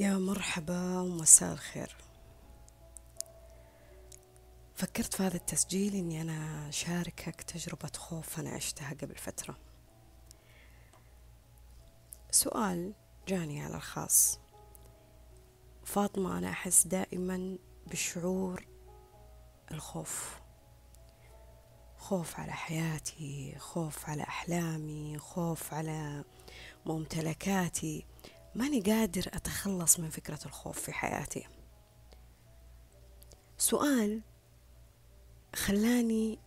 [0.00, 1.96] يا مرحبا ومساء الخير.
[4.74, 9.56] فكرت في هذا التسجيل إني أنا أشاركك تجربة خوف أنا عشتها قبل فترة.
[12.30, 12.94] سؤال
[13.28, 14.38] جاني على الخاص.
[15.84, 18.66] فاطمة أنا أحس دائما بشعور
[19.72, 20.40] الخوف.
[21.98, 26.24] خوف على حياتي خوف على أحلامي خوف على
[26.86, 28.06] ممتلكاتي.
[28.54, 31.46] ماني قادر أتخلص من فكرة الخوف في حياتي.
[33.58, 34.20] سؤال
[35.56, 36.38] خلاني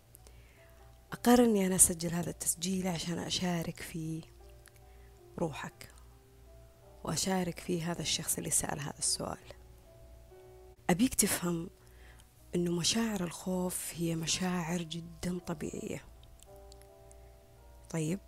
[1.11, 4.21] أقرر أني أنا أسجل هذا التسجيل عشان أشارك في
[5.39, 5.93] روحك
[7.03, 9.53] وأشارك في هذا الشخص اللي سأل هذا السؤال.
[10.89, 11.69] أبيك تفهم
[12.55, 16.05] أنه مشاعر الخوف هي مشاعر جدا طبيعية.
[17.89, 18.19] طيب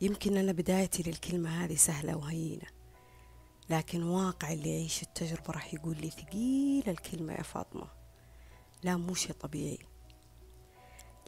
[0.00, 2.75] يمكن أنا بدايتي للكلمة هذه سهلة وهينة.
[3.70, 7.88] لكن واقع اللي يعيش التجربة راح يقول لي ثقيلة الكلمة يا فاطمة.
[8.82, 9.78] لا مو شي طبيعي.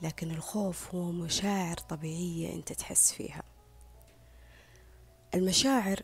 [0.02, 3.42] لكن الخوف هو مشاعر طبيعية أنت تحس فيها.
[5.34, 6.02] المشاعر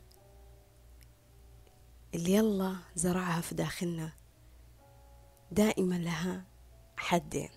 [2.14, 4.12] اللي يلا زرعها في داخلنا
[5.50, 6.44] دائما لها
[6.96, 7.50] حدين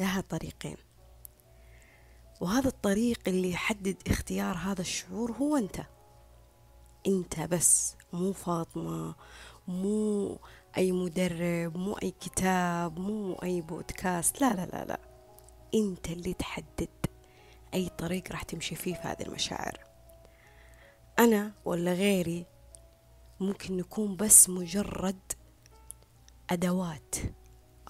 [0.00, 0.76] لها طريقين.
[2.40, 5.86] وهذا الطريق اللي يحدد اختيار هذا الشعور هو أنت.
[7.06, 9.14] انت بس مو فاطمة
[9.68, 10.38] مو
[10.76, 15.00] أي مدرب مو أي كتاب مو أي بودكاست لا لا لا لا.
[15.74, 16.88] انت اللي تحدد
[17.74, 19.78] أي طريق راح تمشي فيه في هذه المشاعر.
[21.18, 22.46] أنا ولا غيري
[23.40, 25.32] ممكن نكون بس مجرد
[26.50, 27.14] أدوات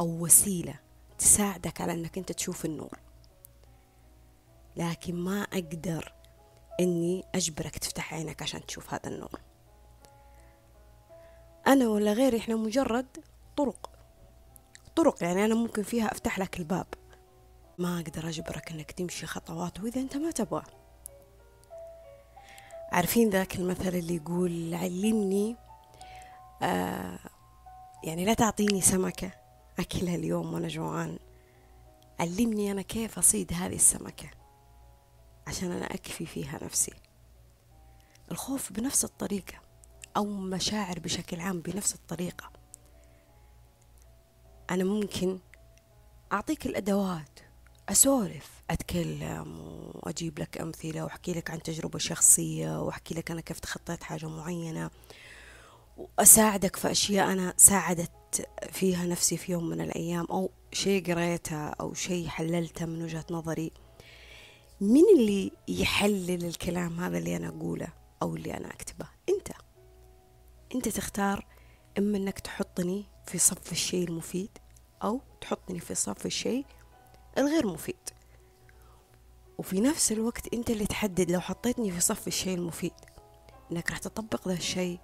[0.01, 0.75] أو وسيلة
[1.19, 2.99] تساعدك على إنك أنت تشوف النور.
[4.77, 6.13] لكن ما أقدر
[6.83, 9.41] إني أجبرك تفتح عينك عشان تشوف هذا النور
[11.67, 13.07] أنا ولا غيري إحنا مجرد
[13.57, 13.91] طرق.
[14.97, 16.87] طرق يعني أنا ممكن فيها أفتح لك الباب.
[17.79, 20.63] ما أقدر أجبرك إنك تمشي خطوات وإذا أنت ما تبغى.
[22.93, 25.57] عارفين ذاك المثل اللي يقول علمني
[26.63, 27.19] آه
[28.05, 29.31] يعني لا تعطيني سمكة
[29.79, 31.19] أكلها اليوم وأنا جوعان.
[32.21, 34.31] علمني أنا كيف أصيد هذه السمكة.
[35.47, 36.93] عشان أنا أكفي فيها نفسي.
[38.31, 39.55] الخوف بنفس الطريقة
[40.17, 42.51] أو مشاعر بشكل عام بنفس الطريقة.
[44.71, 45.39] أنا ممكن
[46.33, 47.41] أعطيك الأدوات
[47.89, 49.61] أسولف أتكلم
[49.95, 54.91] وأجيب لك أمثلة وأحكي لك عن تجربة شخصية وأحكي لك أنا كيف تخطيت حاجة معينة.
[55.97, 61.95] وأساعدك في أشياء أنا ساعدت فيها نفسي في يوم من الأيام أو شيء قريته أو
[61.95, 63.73] شيء حللته من وجهة نظري.
[64.83, 67.89] مين اللي يحلل الكلام هذا اللي أنا أقوله
[68.23, 69.49] أو اللي أنا أكتبه؟ أنت.
[70.75, 71.47] أنت تختار
[71.99, 74.51] إما أنك تحطني في صف الشيء المفيد
[75.03, 76.67] أو تحطني في صف الشيء
[77.39, 77.97] الغير مفيد.
[79.59, 82.95] وفي نفس الوقت أنت اللي تحدد لو حطيتني في صف الشيء المفيد
[83.73, 84.99] أنك راح تطبق ذا الشيء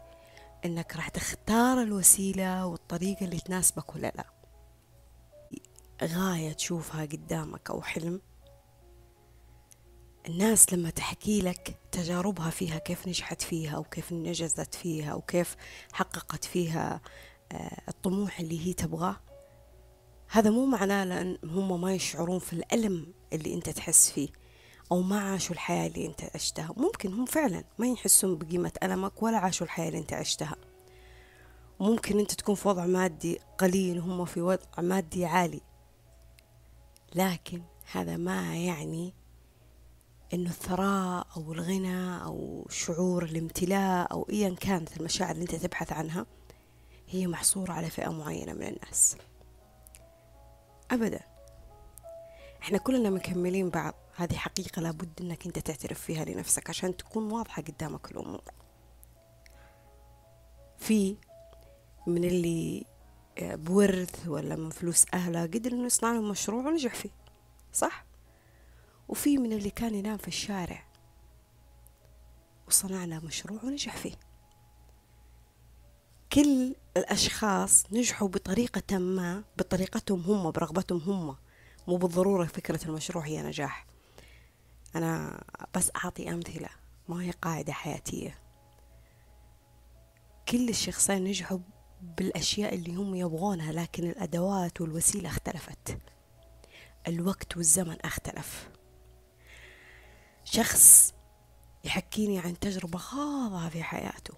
[0.65, 4.27] أنك راح تختار الوسيلة والطريقة اللي تناسبك ولا لا.
[6.05, 8.21] غاية تشوفها قدامك أو حلم
[10.29, 15.57] الناس لما تحكي لك تجاربها فيها كيف نجحت فيها وكيف نجزت فيها وكيف
[15.93, 17.01] حققت فيها
[17.53, 19.17] آه، الطموح اللي هي تبغاه
[20.31, 24.29] هذا مو معناه لأن هم ما يشعرون في الألم اللي أنت تحس فيه
[24.93, 26.75] أو ما عاشوا الحياة اللي أنت عشتها.
[26.77, 30.57] ممكن هم فعلا ما يحسون بقيمة ألمك ولا عاشوا الحياة اللي أنت عشتها.
[31.81, 35.61] ممكن أنت تكون في وضع مادي قليل هم في وضع مادي عالي.
[37.15, 37.63] لكن
[37.93, 39.15] هذا ما يعني
[40.35, 46.27] إنه الثراء أو الغنى أو شعور الامتلاء أو ايا كانت المشاعر اللي أنت تبحث عنها
[47.09, 49.17] هي محصورة على فئة معينة من الناس.
[50.91, 51.21] ابدا.
[52.63, 53.95] إحنا كلنا مكملين بعض.
[54.17, 58.43] هذه حقيقة لابد إنك أنت تعترف فيها لنفسك عشان تكون واضحة قدامك الأمور.
[60.79, 61.17] في
[62.07, 62.85] من اللي
[63.41, 67.11] بورث ولا من فلوس أهله قدر إنه يصنع لهم مشروع ونجح فيه.
[67.73, 68.08] صح؟
[69.09, 70.85] وفي من اللي كان ينام في الشارع
[72.69, 74.15] وصنعنا مشروع ونجح فيه.
[76.33, 81.37] كل الأشخاص نجحوا بطريقة ما بطريقتهم هم برغبتهم هم
[81.89, 83.87] مو بالضرورة فكرة المشروع هي نجاح.
[84.95, 85.45] أنا
[85.75, 86.69] بس أعطي أمثلة
[87.09, 88.39] ما هي قاعدة حياتية.
[90.49, 91.59] كل الشخصين نجحوا
[92.01, 95.99] بالأشياء اللي هم يبغونها لكن الأدوات والوسيلة اختلفت.
[97.09, 98.71] الوقت والزمن اختلف.
[100.53, 101.15] شخص
[101.85, 104.35] يحكيني عن تجربة خاضها في حياته.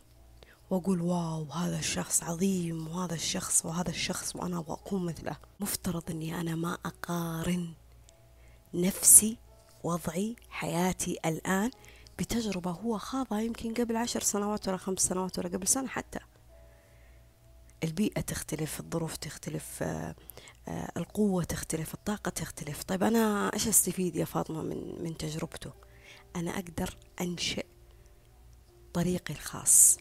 [0.71, 5.37] وأقول واو هذا الشخص عظيم وهذا الشخص وهذا الشخص وأنا أبغى أكون مثله.
[5.61, 7.75] مفترض أني أنا ما أقارن
[8.75, 9.39] نفسي
[9.85, 11.71] وضعي حياتي الآن
[12.19, 16.19] بتجربة هو خاضها يمكن قبل عشر سنوات ولا خمس سنوات ولا قبل سنة حتى.
[17.85, 20.15] البيئة تختلف الظروف تختلف آه،
[20.69, 22.83] آه، القوة تختلف الطاقة تختلف.
[22.83, 25.90] طيب أنا إيش أستفيد يا فاطمة من, من تجربته؟
[26.37, 27.67] أنا أقدر أنشئ
[28.95, 29.99] طريقي الخاص.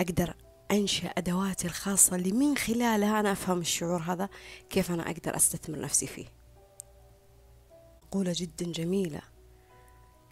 [0.00, 0.34] أقدر
[0.70, 4.28] أنشأ أدواتي الخاصة اللي من خلالها أنا أفهم الشعور هذا
[4.70, 6.26] كيف أنا أقدر أستثمر نفسي فيه.
[8.02, 9.20] مقولة جدا جميلة.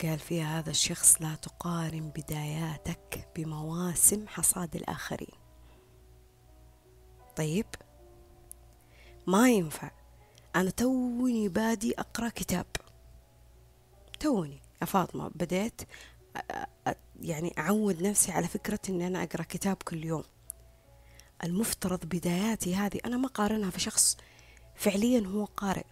[0.03, 5.39] قال فيها هذا الشخص لا تقارن بداياتك بمواسم حصاد الآخرين.
[7.37, 7.67] طيب.
[9.27, 9.91] ما ينفع.
[10.57, 12.67] أنا توني بادي أقرأ كتاب.
[14.21, 14.61] توني.
[14.81, 15.83] يا فاطمة بديت
[17.21, 20.25] يعني أعود نفسي على فكرة أني أنا أقرأ كتاب كل يوم.
[21.45, 24.17] المفترض بداياتي هذه أنا ما قارنها في شخص
[24.75, 25.85] فعليا هو قارئ.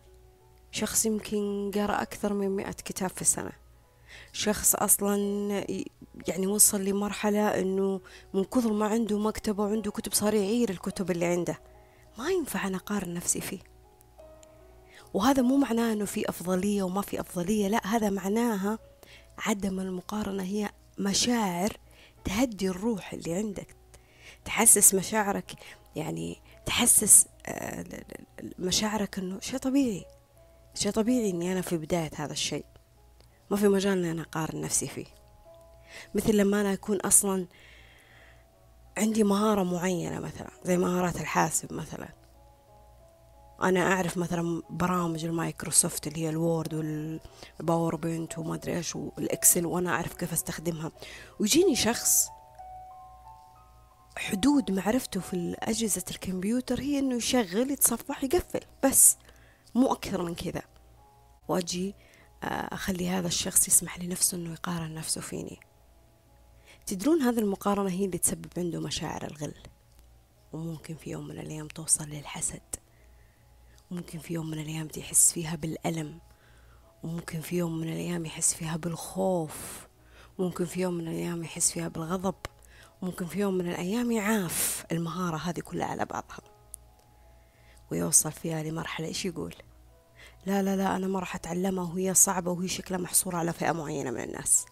[0.70, 3.52] شخص يمكن قرأ أكثر من مئة كتاب في السنة.
[4.32, 5.16] شخص أصلا
[6.28, 8.00] يعني وصل لمرحلة أنه
[8.34, 11.60] من كثر ما عنده مكتبة وعنده كتب صار يعير الكتب اللي عنده.
[12.18, 13.58] ما ينفع أنا أقارن نفسي فيه.
[15.14, 18.78] وهذا مو معناه أنه في أفضلية وما في أفضلية لا هذا معناها
[19.38, 21.76] عدم المقارنة هي مشاعر
[22.24, 23.76] تهدي الروح اللي عندك.
[24.44, 25.52] تحسس مشاعرك
[25.96, 27.84] يعني تحسس آه،
[28.58, 30.04] مشاعرك إنه شيء طبيعي
[30.74, 32.64] شيء طبيعي إني أنا في بداية هذا الشيء.
[33.50, 35.06] ما في مجال اني أنا أقارن نفسي فيه.
[36.14, 37.46] مثل لما أنا أكون أصلا
[38.98, 42.08] عندي مهارة معينة مثلا زي مهارات الحاسب مثلا.
[43.62, 49.16] أنا أعرف مثلا برامج المايكروسوفت اللي هي ال Word وال PowerPoint وما أدري إيش وال
[49.16, 50.92] Excel وأنا أعرف كيف أستخدمها.
[51.40, 52.28] ويجيني شخص
[54.16, 59.16] حدود معرفته في أجهزة الكمبيوتر هي إنه يشغل يتصفح يقفل بس
[59.74, 60.62] مو أكثر من كذا.
[61.48, 61.94] وأجي
[62.42, 65.60] آه، أخلي هذا الشخص يسمح لنفسه إنه يقارن نفسه فيني.
[66.86, 69.54] تدرون هذه المقارنة هي اللي تسبب عنده مشاعر الغل.
[70.52, 72.62] وممكن في يوم من الأيام توصل للحسد.
[73.90, 76.18] ممكن في يوم من الأيام يحس فيها بالألم
[77.02, 79.88] وممكن في يوم من الأيام يحس فيها بالخوف
[80.38, 82.34] ممكن في يوم من الأيام يحس فيها بالغضب
[83.02, 86.40] ممكن في يوم من الأيام يعاف المهارة هذه كلها على بعضها.
[87.90, 89.54] ويوصل فيها لمرحلة إيش يقول؟
[90.46, 94.10] لا لا لا أنا ما راح أتعلمها وهي صعبة وهي شكلها محصورة على فئة معينة
[94.10, 94.66] من الناس.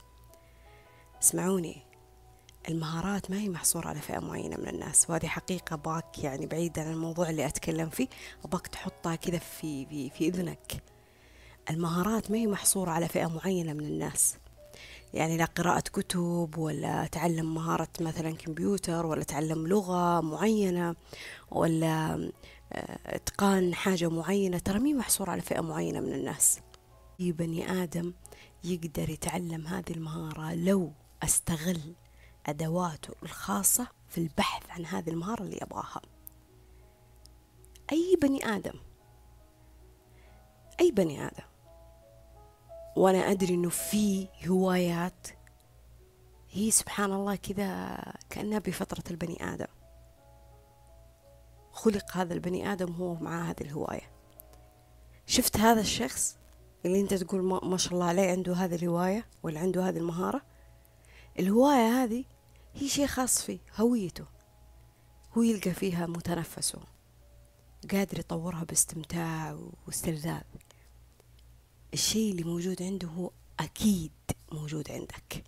[1.22, 1.85] اسمعوني
[2.68, 6.92] المهارات ما هي محصورة على فئة معينة من الناس وهذه حقيقة أبغاك يعني بعيد عن
[6.92, 8.08] الموضوع اللي أتكلم فيه
[8.44, 10.82] أبغاك تحطها كذا في, في, في إذنك.
[11.70, 14.36] المهارات ما هي محصورة على فئة معينة من الناس.
[15.14, 20.94] يعني لا قراءة كتب ولا تعلم مهارة مثلا كمبيوتر ولا تعلم لغة معينة
[21.50, 22.30] ولا
[22.72, 24.58] آه، إتقان حاجة معينة.
[24.58, 26.60] ترى مي محصورة على فئة معينة من الناس.
[27.20, 28.12] أي بني آدم
[28.64, 30.92] يقدر يتعلم هذه المهارة لو
[31.22, 31.80] أستغل
[32.46, 36.00] أدواته الخاصة في البحث عن هذه المهارة اللي يبغاها.
[37.92, 38.74] أي بني آدم.
[40.80, 41.44] أي بني آدم.
[42.96, 45.28] وأنا أدري إنه في هوايات.
[46.50, 47.98] هي سبحان الله كذا
[48.30, 49.66] كأنها بفترة البني آدم.
[51.72, 54.10] خلق هذا البني آدم هو مع هذه الهواية.
[55.26, 56.38] شفت هذا الشخص
[56.84, 60.42] اللي أنت تقول ما شاء الله عليه عنده هذه الهواية ولا عنده هذه المهارة؟
[61.38, 62.24] الهواية هذه
[62.78, 64.24] هي شيء خاص فيه هويته.
[65.36, 66.80] هو يلقى فيها متنفسه
[67.90, 70.42] قادر يطورها باستمتاع واستلذاذ.
[71.94, 73.30] الشيء اللي موجود عنده هو
[73.60, 74.12] أكيد
[74.52, 75.44] موجود عندك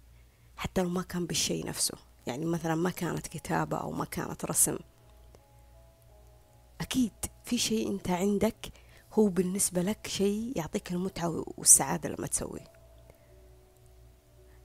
[0.56, 1.98] حتى لو ما كان بالشيء نفسه.
[2.26, 4.78] يعني مثلا ما كانت كتابة أو ما كانت رسم.
[6.80, 7.12] أكيد
[7.44, 8.72] في شيء أنت عندك
[9.12, 12.72] هو بالنسبة لك شيء يعطيك المتعة والسعادة لما تسويه.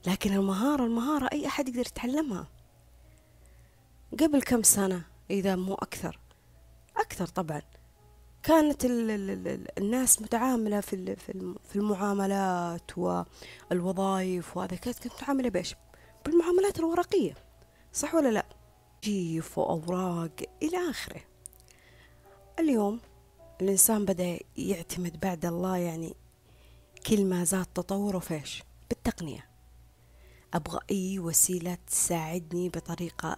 [0.07, 2.47] لكن المهارة المهارة أي أحد يقدر يتعلمها.
[4.19, 6.19] قبل كم سنة؟ إذا مو أكثر.
[6.97, 7.61] أكثر طبعا.
[8.43, 11.15] كانت ال ال الناس متعاملة في
[11.69, 14.75] في المعاملات والوظائف وهذا.
[14.75, 15.75] كانت متعاملة بإيش؟
[16.25, 17.33] بالمعاملات الورقية.
[17.93, 18.45] صح ولا لا؟
[19.03, 20.31] جيف وأوراق
[20.63, 21.21] إلى آخره.
[22.59, 22.99] اليوم
[23.61, 26.15] الإنسان بدأ يعتمد بعد الله يعني
[27.07, 29.49] كل ما زاد تطوره فيش بالتقنية.
[30.53, 33.35] أبغى أي وسيلة تساعدني بطريقة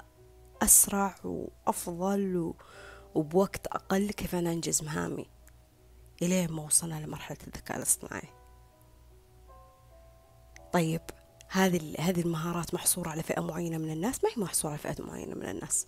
[0.61, 2.53] أسرع وأفضل
[3.15, 5.25] وبوقت أقل كيف أنا أنجز مهامي
[6.21, 8.29] إلين ما وصلنا لمرحلة الذكاء الاصطناعي.
[10.73, 11.01] طيب
[11.49, 15.35] هذه هذه المهارات محصورة على فئة معينة من الناس؟ ما هي محصورة على فئة معينة
[15.35, 15.85] من الناس.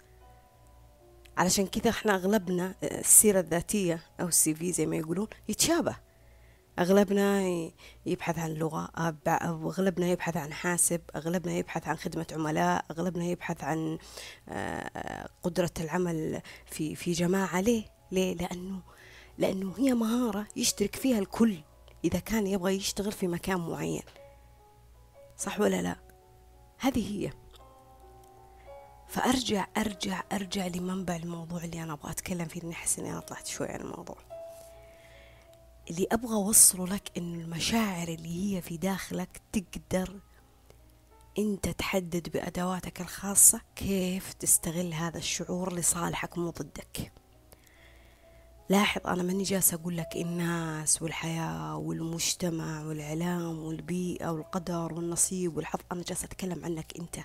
[1.38, 6.07] علشان كذا إحنا أغلبنا السيرة الذاتية أو السي في زي ما يقولون يتشابه.
[6.80, 7.42] أغلبنا
[8.06, 8.90] يبحث عن لغة
[9.28, 13.98] أغلبنا يبحث عن حاسب أغلبنا يبحث عن خدمة عملاء أغلبنا يبحث عن
[14.50, 17.62] آه، قدرة العمل في في جماعة.
[17.62, 18.80] ليه؟ ليه؟ لأنه
[19.38, 21.58] لأنه هي مهارة يشترك فيها الكل
[22.04, 24.04] إذا كان يبغى يشتغل في مكان معين.
[25.38, 25.96] صح ولا لا؟
[26.80, 27.32] هذه هي.
[29.08, 33.48] فأرجع أرجع أرجع لمنبع الموضوع اللي أنا أبغى أتكلم فيه لأني أحس إني أنا طلعت
[33.48, 34.27] شوي عن الموضوع.
[35.90, 40.20] اللي أبغى أوصله لك إن المشاعر اللي هي في داخلك تقدر
[41.40, 47.12] أنت تحدد بأدواتك الخاصة كيف تستغل هذا الشعور لصالحك مو ضدك.
[48.70, 56.04] لاحظ أنا ماني جالسة أقول لك الناس والحياة والمجتمع والإعلام والبيئة والقدر والنصيب والحظ أنا
[56.04, 57.20] جالسة أتكلم عنك أنت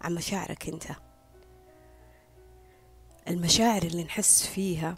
[0.00, 0.84] عن مشاعرك أنت.
[3.28, 4.94] المشاعر اللي نحس فيها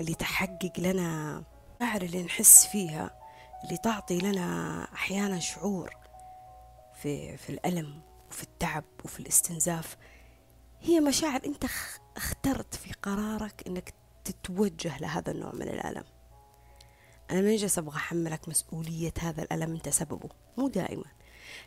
[0.00, 1.42] اللي تحقق لنا
[1.80, 3.10] المشاعر اللي نحس فيها
[3.64, 5.96] اللي تعطي لنا أحيانا شعور
[7.02, 8.00] في, في الألم
[8.30, 9.96] وفي التعب وفي الاستنزاف.
[10.80, 11.64] هي مشاعر أنت
[12.16, 16.04] اخترت في قرارك أنك تتوجه لهذا النوع من الألم.
[17.30, 20.28] أنا ما جالسة أبغى أحملك مسؤولية هذا الألم أنت سببه
[20.58, 21.04] مو دائما.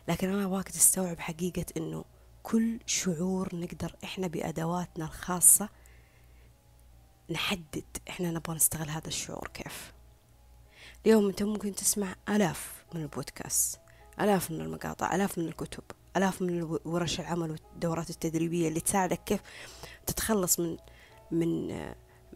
[0.08, 2.04] لكن أنا أبغاك تستوعب حقيقة أنه
[2.42, 5.68] كل شعور نقدر إحنا بأدواتنا الخاصة
[7.30, 9.97] نحدد إحنا نبغى نستغل هذا الشعور كيف.
[11.06, 13.80] اليوم أنت ممكن تسمع آلاف من البودكاست
[14.20, 15.82] آلاف من المقاطع آلاف من الكتب
[16.16, 19.40] آلاف من ورش العمل والدورات التدريبية اللي تساعدك كيف
[20.06, 20.76] تتخلص من
[21.30, 21.68] من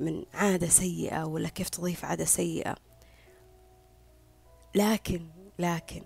[0.00, 2.76] من عادة سيئة ولا كيف تضيف عادة سيئة.
[4.74, 5.26] لكن
[5.58, 6.04] لكن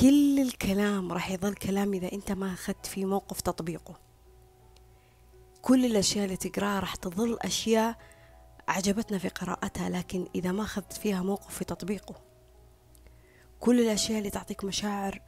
[0.00, 4.00] كل الكلام راح يظل كلام إذا أنت ما أخذت في موقف تطبيقه.
[5.62, 7.98] كل الأشياء اللي تقراها راح تظل أشياء
[8.68, 12.14] عجبتنا في قراءتها لكن إذا ما أخذت فيها موقف في تطبيقه.
[13.60, 15.22] كل الأشياء اللي تعطيك مشاعر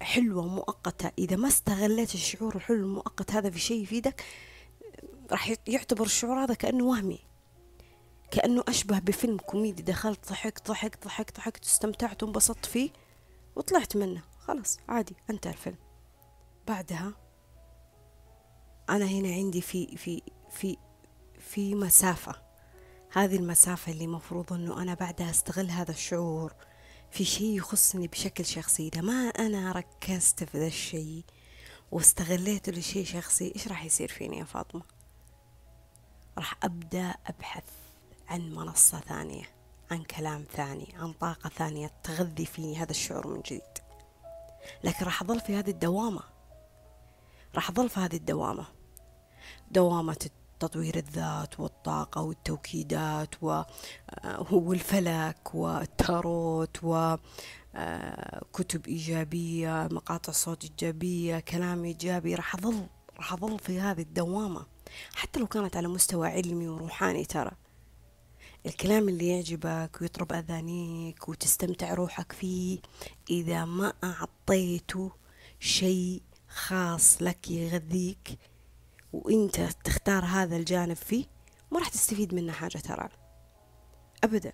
[0.00, 4.24] حلوة مؤقتة إذا ما استغليت الشعور الحلو المؤقت هذا في شيء يفيدك
[5.30, 7.18] راح يعتبر الشعور هذا كأنه وهمي
[8.30, 9.82] كأنه أشبه بفيلم كوميدي.
[9.82, 12.90] دخلت ضحكت ضحكت ضحكت ضحكت استمتعت وانبسطت فيه
[13.56, 14.22] وطلعت منه.
[14.38, 15.78] خلاص عادي انتهى الفيلم.
[16.68, 17.12] بعدها
[18.90, 20.76] أنا هنا عندي في في في
[21.38, 22.45] في مسافة.
[23.16, 26.54] هذه المسافة اللي مفروض أنه أنا بعدها أستغل هذا الشعور
[27.10, 28.88] في شيء يخصني بشكل شخصي.
[28.88, 31.24] إذا ما أنا ركزت في ذا الشيء
[31.92, 34.82] واستغليته لشيء شخصي إيش راح يصير فيني يا فاطمة؟
[36.38, 37.64] راح أبدأ أبحث
[38.28, 39.44] عن منصة ثانية
[39.90, 43.62] عن كلام ثاني عن طاقة ثانية تغذي فيني هذا الشعور من جديد.
[44.84, 46.22] لكن راح أظل في هذه الدوامة.
[47.54, 48.66] راح أظل في هذه الدوامة.
[49.70, 53.66] دوامة تطوير الذات والطاقة والتوكيدات آه،
[54.50, 57.26] والفلك والتاروت وكتب
[58.86, 62.86] آه، إيجابية مقاطع صوت إيجابية كلام إيجابي راح أظل
[63.16, 64.66] راح أظل في هذه الدوامة
[65.14, 67.50] حتى لو كانت على مستوى علمي وروحاني ترى.
[68.66, 72.78] الكلام اللي يعجبك ويطرب أذانيك وتستمتع روحك فيه
[73.30, 75.12] إذا ما أعطيته
[75.60, 78.38] شيء خاص لك يغذيك
[79.24, 81.24] وانت تختار هذا الجانب فيه
[81.70, 83.08] ما راح تستفيد منه حاجة ترى.
[84.24, 84.52] أبدا.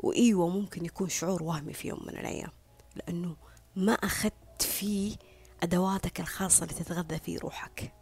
[0.00, 2.50] وإيوه ممكن يكون شعور وهمي في يوم من الأيام.
[2.96, 3.36] لأنه
[3.76, 5.16] ما أخذت فيه
[5.62, 7.92] أدواتك الخاصة اللي تتغذى فيه روحك.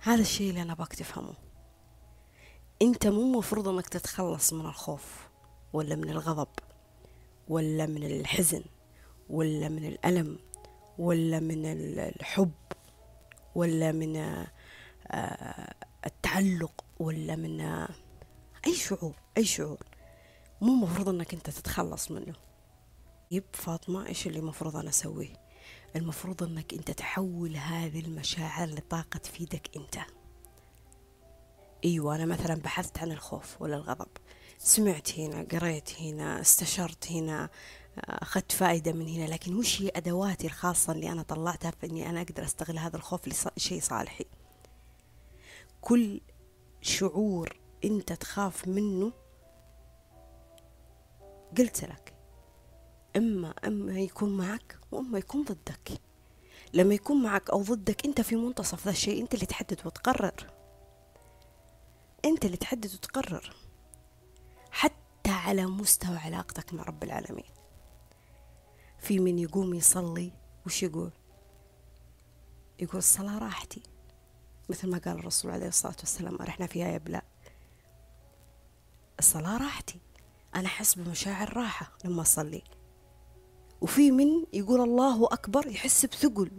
[0.00, 1.34] هذا الشيء اللي أنا أبغاك تفهمه.
[2.82, 5.28] أنت مو مفروض أنك تتخلص من الخوف
[5.72, 6.48] ولا من الغضب
[7.48, 8.62] ولا من الحزن
[9.30, 10.38] ولا من الألم
[10.98, 11.66] ولا من
[11.98, 12.52] الحب
[13.58, 15.74] ولا من آه،
[16.06, 17.88] التعلق ولا من آه،
[18.66, 19.86] أي شعور أي شعور.
[20.60, 22.34] مو مفروض أنك أنت تتخلص منه.
[23.30, 25.36] يب فاطمة إيش اللي مفروض أنا أسويه؟
[25.96, 29.98] المفروض أنك أنت تحول هذه المشاعر لطاقة تفيدك أنت.
[31.84, 34.08] أيوة أنا مثلا بحثت عن الخوف ولا الغضب
[34.58, 37.48] سمعت هنا قريت هنا استشرت هنا
[38.04, 39.24] أخذت فائدة من هنا.
[39.24, 43.28] لكن وش هي أدواتي الخاصة اللي أنا طلعتها في أني أنا أقدر أستغل هذا الخوف
[43.56, 44.26] لشيء صالحي؟
[45.80, 46.20] كل
[46.80, 49.12] شعور أنت تخاف منه
[51.58, 52.14] قلت لك.
[53.16, 56.00] إما إما يكون معك وإما يكون ضدك.
[56.72, 60.46] لما يكون معك أو ضدك أنت في منتصف ذا الشيء أنت اللي تحدد وتقرر.
[62.24, 63.56] أنت اللي تحدد وتقرر.
[64.70, 67.57] حتى على مستوى علاقتك مع رب العالمين.
[68.98, 70.32] في من يقوم يصلي
[70.66, 71.10] وش يقول؟
[72.80, 73.82] يقول الصلاة راحتي.
[74.68, 77.22] مثل ما قال الرسول عليه الصلاة والسلام أرحنا فيها يا بلا
[79.18, 80.00] الصلاة راحتي.
[80.54, 82.62] أنا أحس بمشاعر راحة لما أصلي.
[83.80, 86.50] وفي من يقول الله أكبر يحس بثقل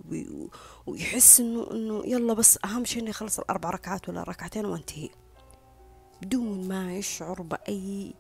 [0.88, 5.10] ويحس إنه إنه يلا بس أهم شيء إني أخلص الأربع ركعات ولا ركعتين وانتهي.
[6.22, 8.14] بدون ما يشعر بأي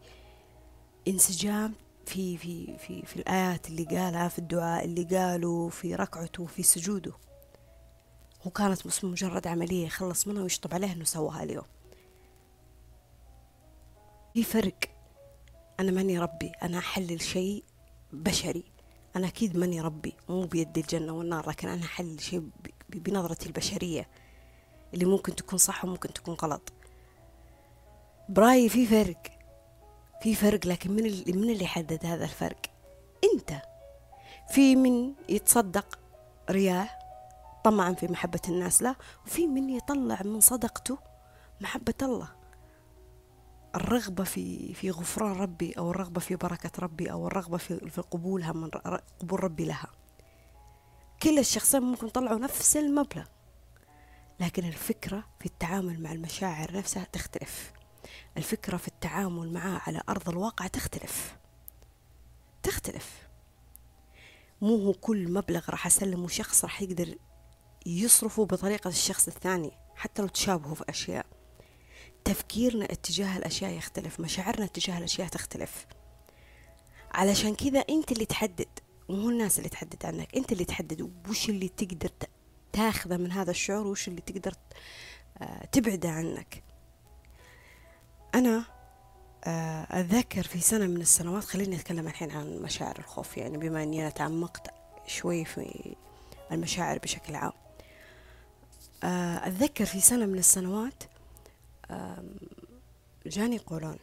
[1.07, 1.73] انسجام
[2.09, 7.13] في في في في الآيات اللي قالها في الدعاء اللي قاله في ركعته في سجوده.
[8.45, 11.65] وكانت بس مجرد عملية يخلص منها ويشطب عليها إنه سواها اليوم.
[14.33, 14.77] في فرق.
[15.79, 17.63] أنا ماني ربي أنا أحلل شيء
[18.13, 18.63] بشري.
[19.15, 22.49] أنا أكيد ماني ربي مو بيدي الجنة والنار لكن أنا أحلل شيء
[22.89, 24.07] بنظرتي البشرية.
[24.93, 26.73] اللي ممكن تكون صح وممكن تكون غلط.
[28.29, 29.38] برأيي في فرق.
[30.21, 32.59] في فرق لكن من اللي من اللي يحدد هذا الفرق؟
[33.33, 33.61] أنت.
[34.49, 35.99] في من يتصدق
[36.49, 36.89] رياه
[37.63, 38.95] طمعا في محبة الناس له
[39.25, 40.97] وفي من يطلع من صدقته
[41.61, 42.29] محبة الله.
[43.75, 48.53] الرغبة في في غفران ربي أو الرغبة في بركة ربي أو الرغبة في في قبولها
[48.53, 48.69] من
[49.19, 49.87] قبول ربي لها.
[51.23, 53.25] كل الشخصين ممكن يطلعوا نفس المبلغ
[54.39, 57.71] لكن الفكرة في التعامل مع المشاعر نفسها تختلف.
[58.37, 61.37] الفكرة في التعامل معاه على أرض الواقع تختلف.
[62.63, 63.29] تختلف.
[64.61, 67.15] مو هو كل مبلغ راح أسلمه شخص راح يقدر
[67.85, 71.25] يصرفه بطريقة الشخص الثاني حتى لو تشابهوا في أشياء.
[72.23, 75.85] تفكيرنا اتجاه الأشياء يختلف مشاعرنا اتجاه الأشياء تختلف.
[77.11, 78.67] علشان كذا أنت اللي تحدد
[79.09, 82.11] مو الناس اللي تحدد عنك أنت اللي تحدد وش اللي تقدر
[82.73, 84.53] تاخذه من هذا الشعور وش اللي تقدر
[85.41, 86.63] آه، تبعده عنك.
[88.35, 88.63] أنا
[89.43, 94.01] آه، أتذكر في سنة من السنوات خليني أتكلم الحين عن مشاعر الخوف يعني بما أني
[94.01, 94.73] أنا تعمقت
[95.07, 95.95] شوي في
[96.51, 97.51] المشاعر بشكل عام.
[99.03, 101.03] آه، أتذكر في سنة من السنوات
[103.25, 103.97] جاني قولون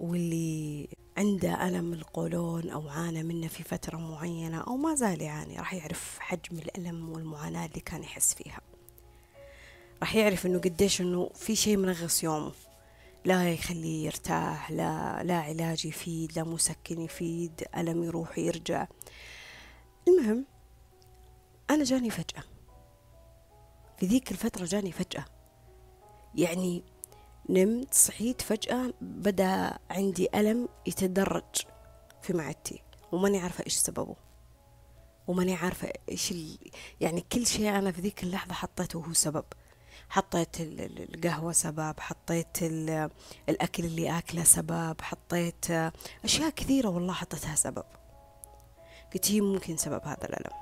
[0.00, 5.74] واللي عنده ألم القولون أو عانى منه في فترة معينة أو ما زال يعاني راح
[5.74, 8.60] يعرف حجم الألم والمعاناة اللي كان يحس فيها.
[10.00, 12.52] راح يعرف إنه قديش إنه في شيء منغص يومه.
[13.24, 18.86] لا يخليه يرتاح لا لا علاج يفيد لا مسكن يفيد ألم يروح يرجع.
[20.08, 20.46] المهم
[21.70, 22.42] أنا جاني فجأة.
[23.98, 25.24] في ذيك الفترة جاني فجأة.
[26.34, 26.84] يعني
[27.48, 31.54] نمت صحيت فجأة بدأ عندي ألم يتدرج
[32.22, 32.82] في معدتي
[33.12, 34.16] وماني عارفة إيش سببه.
[35.26, 36.34] وماني عارفة إيش.
[37.00, 39.44] يعني كل شيء أنا في ذيك اللحظة حطيته هو سبب.
[40.08, 42.62] حطيت القهوة سبب حطيت
[43.48, 45.70] الأكل اللي أكله سبب حطيت
[46.24, 47.84] أشياء كثيرة والله حطيتها سبب.
[49.14, 50.56] قلت هي ممكن سبب هذا الألم.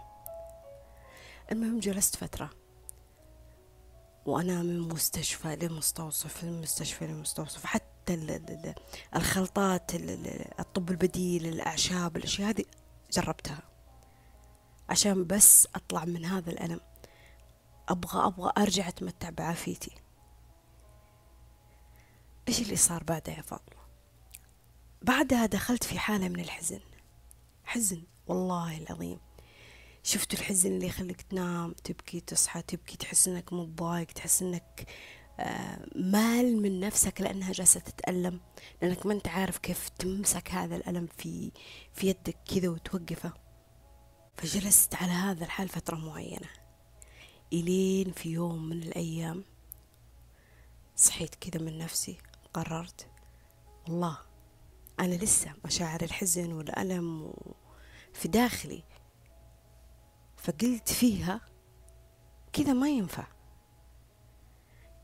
[1.52, 2.50] المهم جلست فترة.
[4.26, 7.64] وأنا من مستشفى لمستوصف من مستشفى لمستوصف.
[7.66, 8.40] حتى
[9.16, 9.90] الخلطات
[10.60, 12.64] الطب البديل الأعشاب الأشياء هذه
[13.12, 13.62] جربتها.
[14.88, 16.80] عشان بس أطلع من هذا الألم.
[17.88, 19.90] أبغى أبغى أرجع أتمتع بعافيتي.
[22.48, 23.82] إيش اللي صار بعدها يا فاطمة؟
[25.02, 26.80] بعدها دخلت في حالة من الحزن.
[27.64, 29.20] حزن والله العظيم.
[30.02, 34.86] شفتوا الحزن اللي يخليك تنام تبكي تصحى تبكي تحس إنك متضايق تحس إنك
[35.40, 38.40] آه، مال من نفسك لأنها جالسة تتألم.
[38.82, 41.52] لأنك ما أنت عارف كيف تمسك هذا الألم في
[41.92, 43.32] في يدك كذا وتوقفه.
[44.36, 46.61] فجلست على هذا الحال فترة معينة.
[47.52, 49.44] الين في يوم من الأيام.
[50.96, 52.18] صحيت كذا من نفسي
[52.54, 53.06] قررت
[53.88, 54.18] والله
[55.00, 57.34] أنا لسه مشاعر الحزن والألم
[58.12, 58.82] في داخلي.
[60.36, 61.40] فقلت فيها
[62.52, 63.26] كذا ما ينفع.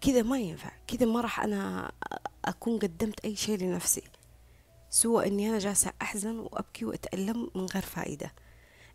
[0.01, 0.73] كذا ما ينفع.
[0.87, 1.93] كذا ما راح أنا
[2.45, 4.03] أكون قدمت أي شيء لنفسي.
[4.91, 8.33] سوى إني أنا جالسة أحزن وأبكي وأتألم من غير فائدة.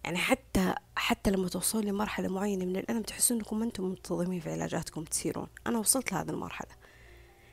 [0.04, 4.52] يعني حتى حتى لما توصلون لمرحلة معينة من الألم تحسون إنكم ما أنتم منتظمين في
[4.52, 5.48] علاجاتكم تسيرون.
[5.68, 6.72] أنا وصلت لهذه المرحلة.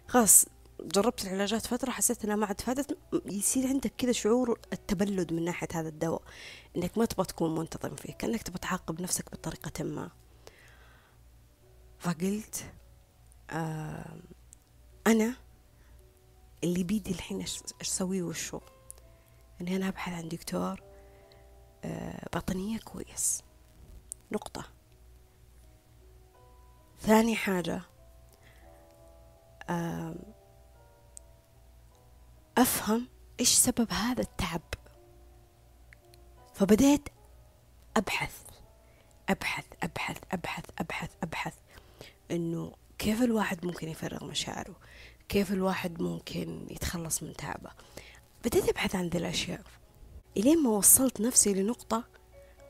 [0.09, 0.47] خلاص
[0.81, 2.99] جربت العلاجات فترة حسيت إنها ما عاد فادت.
[3.27, 6.23] يصير عندك كذا شعور التبلد من ناحية هذا الدواء
[6.77, 10.11] إنك ما تبغى تكون منتظم فيه كأنك تبغى تعاقب نفسك بطريقة ما.
[11.99, 12.65] فقلت
[13.51, 14.17] آه
[15.07, 15.35] أنا
[16.65, 18.61] اللي بيدي الحين إيش أسويه وشو؟
[19.61, 20.90] اني أنا أبحث عن دكتور
[22.33, 23.43] باطنية كويس.
[24.33, 24.65] نقطة.
[27.01, 27.83] ثاني حاجة
[29.71, 30.15] آه
[32.59, 33.09] أفهم
[33.41, 34.61] إيش سبب هذا التعب.
[36.55, 37.09] فبدأت
[37.97, 38.43] أبحث
[39.29, 41.55] أبحث أبحث أبحث أبحث أبحث.
[42.31, 44.77] إنه كيف الواحد ممكن يفرغ مشاعره؟
[45.29, 47.71] كيف الواحد ممكن يتخلص من تعبه؟
[48.45, 49.63] بديت أبحث عن ذي الأشياء.
[50.37, 52.05] إلين ما وصلت نفسي لنقطة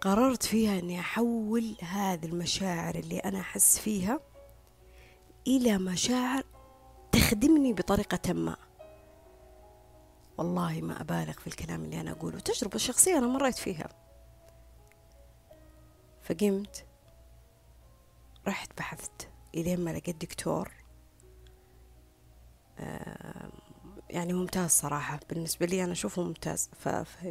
[0.01, 4.21] قررت فيها أني أحول هذه المشاعر اللي أنا أحس فيها
[5.47, 6.45] إلى مشاعر
[7.13, 8.57] تخدمني بطريقة ما.
[10.39, 12.39] والله ما أبالغ في الكلام اللي أنا أقوله.
[12.41, 13.89] تجربة شخصية أنا مريت فيها.
[16.23, 16.85] فقمت
[18.49, 20.71] رحت بحثت إلين ما لقيت دكتور
[24.11, 25.21] يعني ممتاز صراحة.
[25.29, 26.71] بالنسبة لي أنا أشوفه ممتاز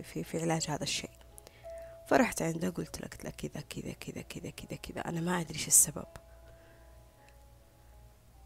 [0.03, 1.09] في, في علاج هذا الشيء.
[2.07, 5.01] فرحت عنده قلت له قلت له كذا كذا كذا كذا كذا كذا.
[5.01, 6.07] أنا ما أدري إيش السبب.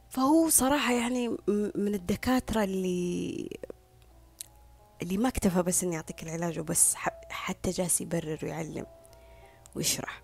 [0.10, 1.28] فهو صراحة يعني
[1.76, 3.50] من الدكاترة اللي
[5.02, 6.96] اللي ما اكتفى بس إنه يعطيك العلاج وبس
[7.30, 8.86] حتى جالس يبرر ويعلم
[9.76, 10.22] ويشرح.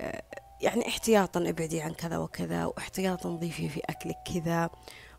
[0.00, 0.22] آه،
[0.60, 4.70] يعني احتياطا ابعدي عن كذا وكذا واحتياطا ضيفي في اكلك كذا.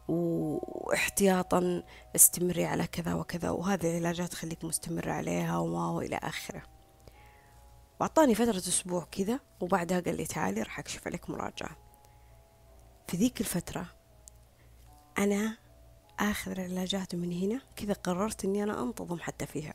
[0.09, 1.83] واحتياطا
[2.15, 6.61] استمري على كذا وكذا وهذه العلاجات خليك مستمر عليها وما والى آخره.
[7.99, 11.77] وأعطاني فترة أسبوع كذا وبعدها قال لي تعالي راح أكشف عليك مراجعة.
[13.07, 13.85] في ذيك الفترة
[15.17, 15.57] أنا
[16.19, 19.73] آخذ العلاجات من هنا كذا قررت إني أنا أنتظم حتى فيها.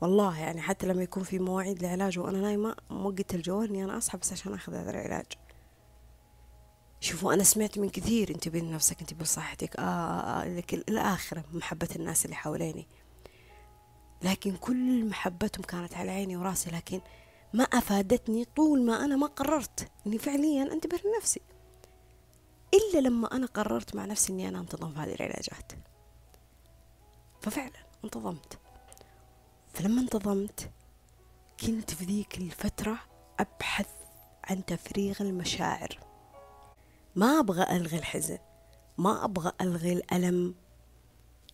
[0.00, 4.18] والله يعني حتى لما يكون في مواعيد العلاج وأنا نايمة موقت الجوال إني أنا أصحى
[4.18, 5.26] بس عشان أخذ هذا العلاج.
[7.00, 12.24] شوفوا أنا سمعت من كثير انتبهي لنفسك انتبهي لصحتك آه, آه, آه الآخرة محبة الناس
[12.24, 12.86] اللي حواليني.
[14.22, 17.00] لكن كل محبتهم كانت على عيني وراسي لكن
[17.52, 21.40] ما أفادتني طول ما أنا ما قررت إني فعليا أنتبه لنفسي.
[22.74, 25.72] إلا لما أنا قررت مع نفسي إني أنا أنتظم في هذه العلاجات.
[27.42, 28.58] ففعلا انتظمت.
[29.74, 30.70] فلما انتظمت
[31.60, 32.98] كنت في ذيك الفترة
[33.40, 33.88] أبحث
[34.44, 36.05] عن تفريغ المشاعر.
[37.16, 38.38] ما أبغى ألغي الحزن
[38.98, 40.54] ما أبغى ألغي الألم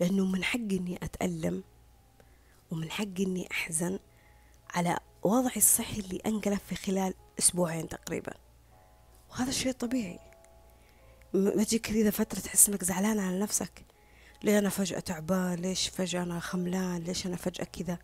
[0.01, 1.64] لأنه من حقي إني أتألم
[2.70, 3.98] ومن حقي إني أحزن
[4.75, 8.33] على وضعي الصحي اللي أنقلب في خلال أسبوعين تقريبا.
[9.31, 10.18] وهذا شيء طبيعي.
[11.35, 13.85] ما تجيك كذا فترة تحس إنك زعلان على نفسك.
[14.42, 17.98] ليه أنا فجأة تعبان؟ ليش فجأة أنا خملان؟ ليش أنا فجأة كذا؟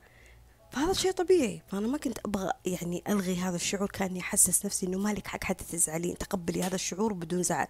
[0.71, 1.63] فهذا شيء طبيعي.
[1.69, 5.65] فأنا ما كنت أبغى يعني ألغي هذا الشعور كأني أحسس نفسي إنه مالك حق حتى
[5.65, 7.67] تزعلين تقبلي هذا الشعور بدون زعل.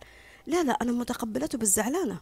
[0.46, 2.20] لا لا أنا متقبلته بالزعلانة.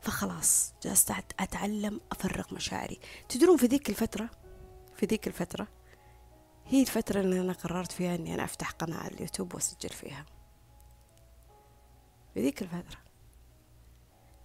[0.00, 2.98] فخلاص جلست أتعلم أفرغ مشاعري.
[3.28, 4.30] تدرون في ذيك الفترة
[4.96, 5.68] في ذيك الفترة
[6.66, 10.26] هي الفترة اللي أنا قررت فيها إني أنا أفتح قناة على اليوتيوب وأسجل فيها.
[12.34, 13.05] في ذيك الفترة.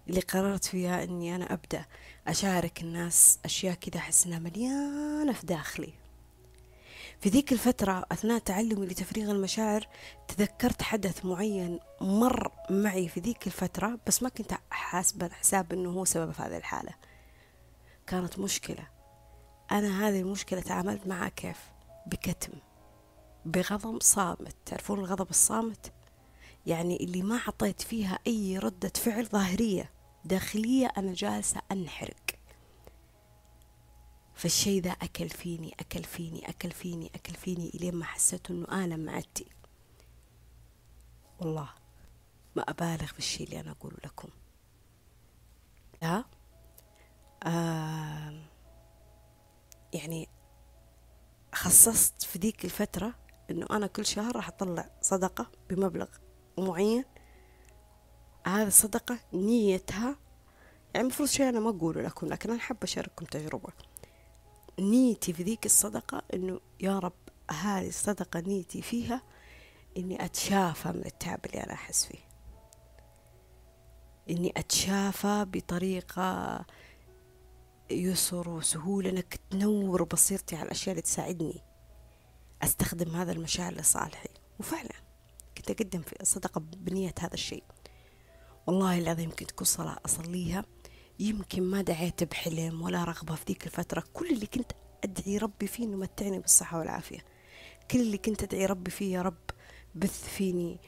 [0.08, 1.84] اللي قررت فيها إني أنا أبدأ
[2.26, 5.92] أشارك الناس أشياء كذا أحس إنها مليانة في داخلي.
[7.20, 9.88] في ذيك الفترة أثناء تعلمي لتفريغ المشاعر
[10.28, 16.04] تذكرت حدث معين مر معي في ذيك الفترة بس ما كنت حاسبة حساب أنه هو
[16.04, 16.94] سبب هذه الحالة.
[18.06, 18.88] كانت مشكلة.
[19.72, 21.58] أنا هذه المشكلة تعاملت معها كيف؟
[22.06, 22.52] بكتم
[23.44, 24.56] بغضب صامت.
[24.66, 25.92] تعرفون الغضب الصامت؟
[26.66, 29.90] يعني اللي ما حطيت فيها أي ردة فعل ظاهرية.
[30.24, 32.38] داخلية أنا جالسة أنحرق.
[34.34, 39.00] فالشي ذا أكل فيني أكل فيني أكل فيني أكل فيني إلين ما حسيت إنه آلم
[39.04, 39.46] معدتي.
[41.40, 41.68] والله
[42.56, 44.28] ما أبالغ في الشي اللي أنا أقوله لكم.
[46.02, 46.24] لا
[47.46, 48.42] آه
[49.94, 50.28] يعني
[51.54, 53.14] خصصت في ذيك الفترة
[53.50, 56.08] إنه أنا كل شهر راح أطلع صدقة بمبلغ
[56.58, 57.04] معين
[58.46, 60.16] هذا الصدقة نيتها.
[60.94, 63.72] يعني المفروض شيء أنا ما أقوله لكم لكن أنا حابة أشارككم تجربة.
[64.78, 67.12] نيتي في ذيك الصدقة إنه يا رب
[67.50, 69.22] هذه الصدقة نيتي فيها
[69.96, 72.18] إني أتشافى من التعب اللي أنا أحس فيه.
[74.30, 76.64] إني أتشافى بطريقة
[77.90, 81.60] يسر وسهولة إنك تنور بصيرتي على الأشياء اللي تساعدني
[82.62, 84.28] أستخدم هذا المشاعر لصالحي.
[84.60, 84.92] وفعلا
[85.56, 87.64] كنت أقدم في صدقة بنية هذا الشيء.
[88.66, 90.64] والله العظيم كنت كل صلاة أصليها.
[91.18, 94.04] يمكن ما دعيت بحلم ولا رغبة في ذيك الفترة.
[94.12, 94.72] كل اللي كنت
[95.04, 97.24] أدعي ربي فيه إنه متعني بالصحة والعافية.
[97.90, 99.50] كل اللي كنت أدعي ربي فيه يا رب
[99.94, 100.78] بث فيني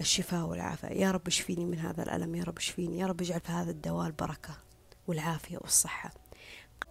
[0.00, 0.88] الشفاء والعافية.
[0.88, 4.06] يا رب اشفيني من هذا الألم؟ يا رب اشفيني يا رب اجعل في هذا الدواء
[4.06, 4.58] البركة
[5.06, 6.14] والعافية والصحة.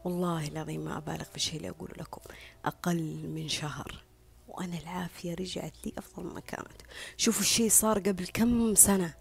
[0.05, 2.21] والله العظيم ما أبالغ في الشيء اللي أقوله لكم.
[2.65, 4.03] أقل من شهر
[4.47, 6.81] وأنا العافية رجعت لي أفضل ما كانت
[7.17, 9.13] شوفوا الشيء صار قبل كم سنة.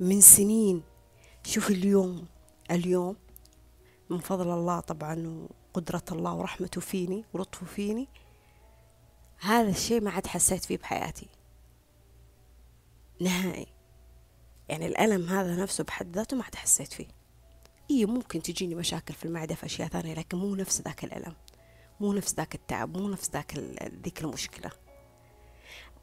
[0.00, 0.82] من سنين.
[1.44, 2.26] شوف اليوم
[2.70, 3.16] اليوم
[4.10, 8.08] من فضل الله طبعا قدرة الله ورحمته فيني ولطفه فيني.
[9.40, 11.28] هذا الشيء ما عاد حسيت فيه بحياتي.
[13.20, 13.66] نهائي.
[14.68, 17.08] يعني الألم هذا نفسه بحد ذاته ما عاد حسيت فيه.
[17.90, 21.34] إيه ممكن تجيني مشاكل في المعدة في أشياء ثانية لكن مو نفس ذاك الألم.
[22.00, 23.58] مو نفس ذاك التعب مو نفس ذاك
[24.04, 24.70] ذيك المشكلة.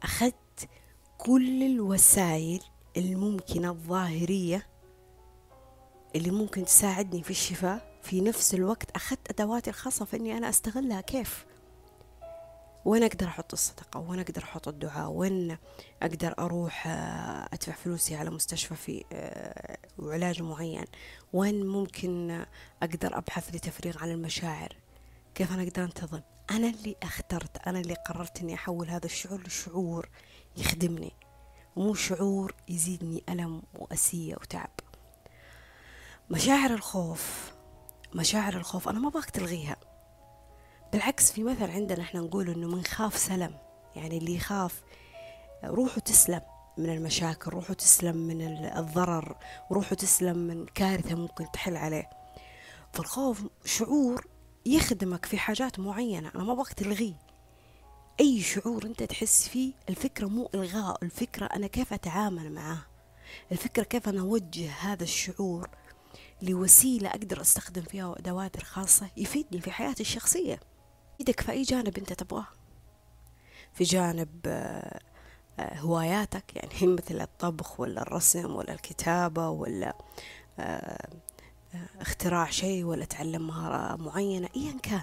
[0.02, 0.68] أخذت
[1.18, 2.60] كل الوسائل
[2.96, 4.66] الممكنة الظاهرية
[6.16, 11.00] اللي ممكن تساعدني في الشفاء في نفس الوقت أخذت أدواتي الخاصة في إني أنا أستغلها.
[11.00, 11.46] كيف؟
[12.84, 15.56] وين أقدر أحط الصدقة؟ وين أقدر أحط الدعاء؟ وين
[16.02, 20.84] أقدر أروح آه، أدفع فلوسي على مستشفى في آه، وعلاج معين؟
[21.32, 22.44] وين ممكن
[22.82, 24.76] أقدر أبحث لتفريغ عن المشاعر؟
[25.34, 30.08] كيف أنا أقدر أنتظم؟ أنا اللي اخترت أنا اللي قررت أني أحول هذا الشعور لشعور
[30.56, 31.12] يخدمني.
[31.76, 34.70] مو شعور يزيدني ألم وأسية وتعب.
[36.30, 37.52] مشاعر الخوف
[38.14, 39.76] مشاعر الخوف أنا ما باك تلغيها.
[40.92, 43.54] بالعكس في مثل عندنا إحنا نقول إنه من خاف سلم.
[43.96, 44.82] يعني اللي يخاف
[45.64, 46.42] روحه تسلم
[46.78, 49.36] من المشاكل روحه تسلم من الضرر
[49.72, 52.10] روحه تسلم من كارثة ممكن تحل عليه.
[52.92, 54.26] فالخوف شعور
[54.66, 57.29] يخدمك في حاجات معينة أنا ما بغى تلغيه.
[58.20, 62.78] أي شعور أنت تحس فيه الفكرة مو إلغاء الفكرة أنا كيف أتعامل معاه؟
[63.52, 65.68] الفكرة كيف أنا أوجه هذا الشعور
[66.42, 70.60] لوسيلة أقدر أستخدم فيها أدوات الخاصة يفيدني في حياتي الشخصية.
[71.14, 72.46] يفيدك في أي جانب أنت تبغاه.
[73.72, 75.00] في جانب آه،
[75.58, 79.96] آه، هواياتك يعني مثل الطبخ ولا الرسم ولا الكتابة ولا
[80.58, 81.08] آه،
[82.00, 85.02] اختراع شيء ولا تعلم مهارة معينة ايا كان.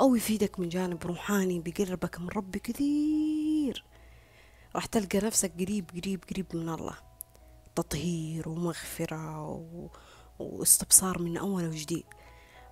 [0.00, 3.84] أو يفيدك من جانب روحاني بيقربك من ربي كثير.
[4.74, 6.94] راح تلقى نفسك قريب قريب قريب من الله.
[7.74, 9.88] تطهير ومغفرة و...
[10.38, 12.04] واستبصار من أول وجديد.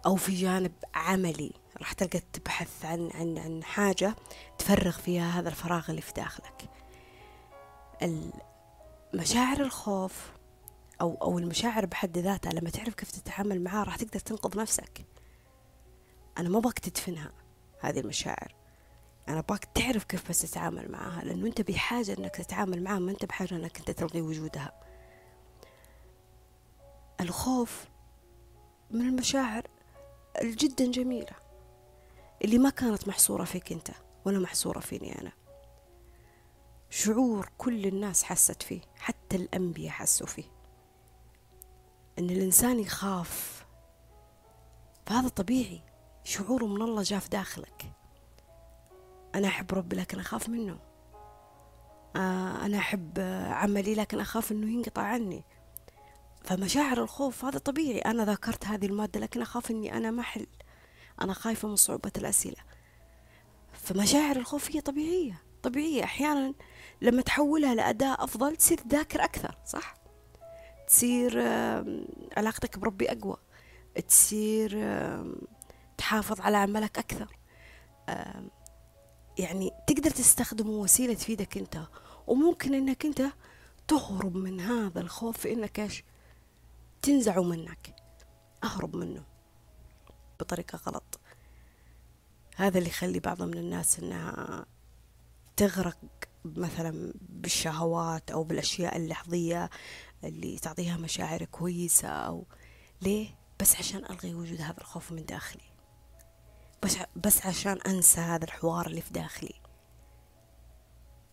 [0.07, 4.17] أو في جانب عملي راح تلقى تبحث عن عن عن حاجة
[4.59, 6.71] تفرغ فيها هذا الفراغ اللي في داخلك.
[9.15, 10.33] مشاعر الخوف
[11.01, 15.16] أو أو المشاعر بحد ذاتها لما تعرف كيف تتعامل معها راح تقدر تنقذ نفسك.
[16.39, 17.33] أنا ما باك تدفنها
[17.81, 18.55] هذه المشاعر.
[19.29, 23.25] أنا باك تعرف كيف بس تتعامل معها لأنه أنت بحاجة أنك تتعامل معها ما أنت
[23.25, 24.73] بحاجة أنك أنت تلغي وجودها.
[27.21, 27.89] الخوف
[28.91, 29.67] من المشاعر
[30.43, 31.33] الجدا جميلة.
[32.45, 33.91] اللي ما كانت محصورة فيك أنت
[34.25, 35.33] ولا محصورة فيني أنا.
[36.91, 40.45] شعور كل الناس حست فيه حتى الأنبياء حسوا فيه.
[42.19, 43.67] أن الإنسان يخاف
[45.07, 45.83] فهذا طبيعي.
[46.27, 47.93] شعوره من الله جاء في داخلك.
[49.35, 50.79] أنا أحب ربي لكن أخاف منه.
[52.17, 53.19] آه، أنا أحب
[53.51, 55.45] عملي لكن أخاف أنه ينقطع عني.
[56.45, 57.99] فمشاعر الخوف هذا طبيعي.
[57.99, 60.47] أنا ذكرت هذه المادة لكن أخاف أني أنا ما أحل.
[61.23, 62.63] أنا خايفة من صعوبة الأسئلة.
[63.73, 65.43] فمشاعر الخوف هي طبيعية.
[65.63, 66.05] طبيعية.
[66.05, 66.55] أحيانا
[67.03, 69.95] لما تحولها لأداء أفضل تصير تذاكر أكثر صح؟
[70.89, 71.41] تصير
[72.37, 73.37] علاقتك بربي أقوى.
[74.09, 74.79] تصير
[76.07, 77.37] تحافظ على عملك أكثر.
[79.39, 81.87] يعني تقدر تستخدمه وسيلة تفيدك أنت
[82.27, 83.23] وممكن أنك أنت
[83.89, 86.05] تهرب من هذا الخوف في أنك إيش؟
[87.03, 87.97] تنزعه منك
[88.65, 89.25] أهرب منه
[90.41, 91.21] بطريقة غلط.
[92.57, 94.67] هذا اللي يخلي بعض من الناس أنها
[95.57, 95.99] تغرق
[96.45, 99.71] مثلا بالشهوات أو بالأشياء اللحظية
[100.25, 102.47] اللي تعطيها مشاعر كويسة أو
[103.03, 103.29] ليه؟
[103.61, 105.76] بس عشان ألغي وجود هذا الخوف من داخلي.
[107.17, 109.55] بس عشان أنسى هذا الحوار اللي في داخلي.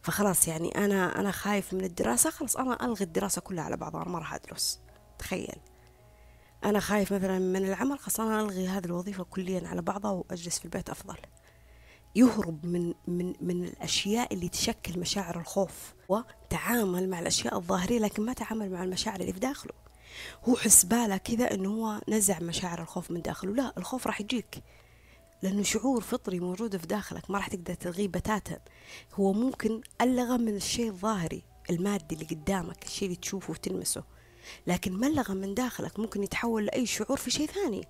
[0.01, 2.29] فخلاص يعني أنا أنا خايف من الدراسة.
[2.29, 4.79] خلاص أنا ألغي الدراسة كلها على بعضها أنا ما راح أدرس.
[5.19, 5.55] تخيل.
[6.65, 10.65] أنا خايف مثلا من العمل خلاص أنا ألغي هذه الوظيفة كليا على بعضها وأجلس في
[10.65, 11.17] البيت أفضل.
[12.15, 18.33] يهرب من من من الأشياء اللي تشكل مشاعر الخوف وتعامل مع الأشياء الظاهريه لكن ما
[18.33, 19.73] تعامل مع المشاعر اللي في داخله.
[20.49, 23.53] هو حسباله كذا إنه هو نزع مشاعر الخوف من داخله.
[23.53, 24.63] لا الخوف راح يجيك.
[25.43, 28.59] لأنه شعور فطري موجود في داخلك ما راح تقدر تلغيه بتاتا.
[29.13, 34.03] هو ممكن ألغى من الشيء الظاهري المادي اللي قدامك الشيء اللي تشوفه وتلمسه.
[34.67, 37.87] لكن ملغى من داخلك ممكن يتحول لأي شعور في شيء ثاني.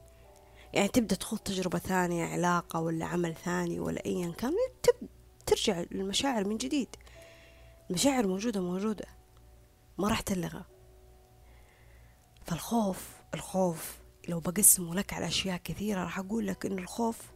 [0.74, 4.54] يعني تبدأ تخوض تجربة ثانية علاقة ولا عمل ثاني ولا أيا كان
[5.46, 6.90] ترجع للمشاعر من جديد.
[7.90, 9.06] المشاعر موجودة موجودة.
[9.98, 10.64] ما راح تلغى.
[12.46, 17.33] فالخوف الخوف لو بقسمه لك على أشياء كثيرة راح أقول لك إن الخوف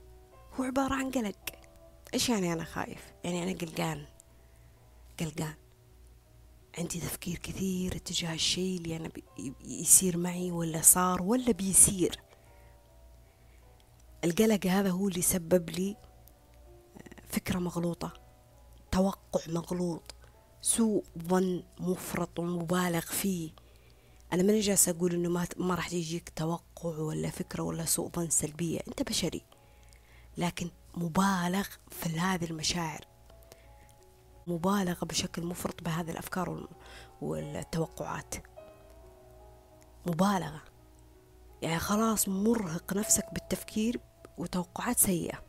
[0.60, 1.36] هو عبارة عن قلق.
[2.14, 4.06] إيش يعني أنا خايف؟ يعني أنا قلقان.
[5.20, 5.54] قلقان.
[6.78, 9.10] عندي تفكير كثير اتجاه الشيء اللي أنا
[9.66, 12.20] يصير معي ولا صار ولا بيصير.
[14.24, 15.96] القلق هذا هو اللي سبب لي
[17.30, 18.14] فكرة مغلوطة.
[18.92, 20.16] توقع مغلوط.
[20.62, 23.52] سوء ظن مفرط ومبالغ فيه.
[24.34, 28.30] أنا ماني جالسة أقول إنه ما ما راح يجيك توقع ولا فكرة ولا سوء ظن
[28.30, 28.80] سلبية.
[28.88, 29.57] أنت بشري.
[30.38, 33.08] لكن مبالغ في هذه المشاعر.
[34.48, 36.68] مبالغة بشكل مفرط بهذه الأفكار
[37.22, 38.36] والتوقعات.
[40.06, 40.62] مبالغة.
[41.62, 44.00] يعني خلاص مرهق نفسك بالتفكير
[44.38, 45.44] وتوقعات سيئة.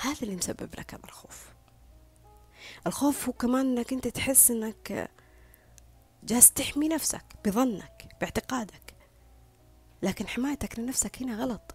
[0.00, 1.54] هذا اللي مسبب لك هذا الخوف.
[2.86, 5.10] الخوف هو كمان إنك أنت تحس إنك
[6.24, 8.94] جالس تحمي نفسك بظنك باعتقادك.
[10.02, 11.74] لكن حمايتك لنفسك هنا غلط.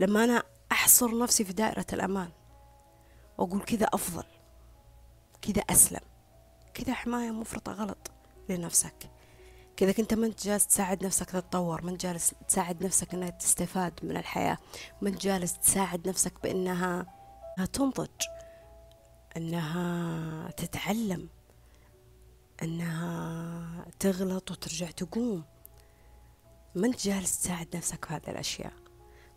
[0.00, 0.42] لما أنا
[0.84, 2.30] أحصر نفسي في دائرة الأمان.
[3.38, 4.24] وأقول كذا أفضل
[5.42, 6.00] كذا أسلم
[6.74, 8.10] كذا حماية مفرطة غلط
[8.48, 9.10] لنفسك.
[9.76, 13.92] كذا كنت ما أنت جالس تساعد نفسك تتطور ما أنت جالس تساعد نفسك إنها تستفاد
[14.02, 14.58] من الحياة
[15.02, 17.06] ما أنت جالس تساعد نفسك بإنها
[17.72, 18.08] تنضج
[19.36, 21.28] إنها تتعلم
[22.62, 25.44] إنها تغلط وترجع تقوم.
[26.74, 28.72] ما أنت جالس تساعد نفسك في هذه الأشياء.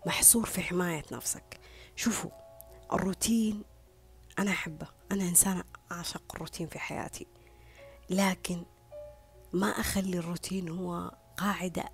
[0.08, 1.60] محصور في حماية نفسك.
[1.96, 2.32] شوفوا
[2.94, 3.64] الروتين
[4.40, 4.88] أنا أحبه.
[5.12, 7.28] أنا إنسانة أعشق الروتين في حياتي.
[8.10, 8.66] لكن
[9.54, 11.90] ما أخلي الروتين هو قاعدة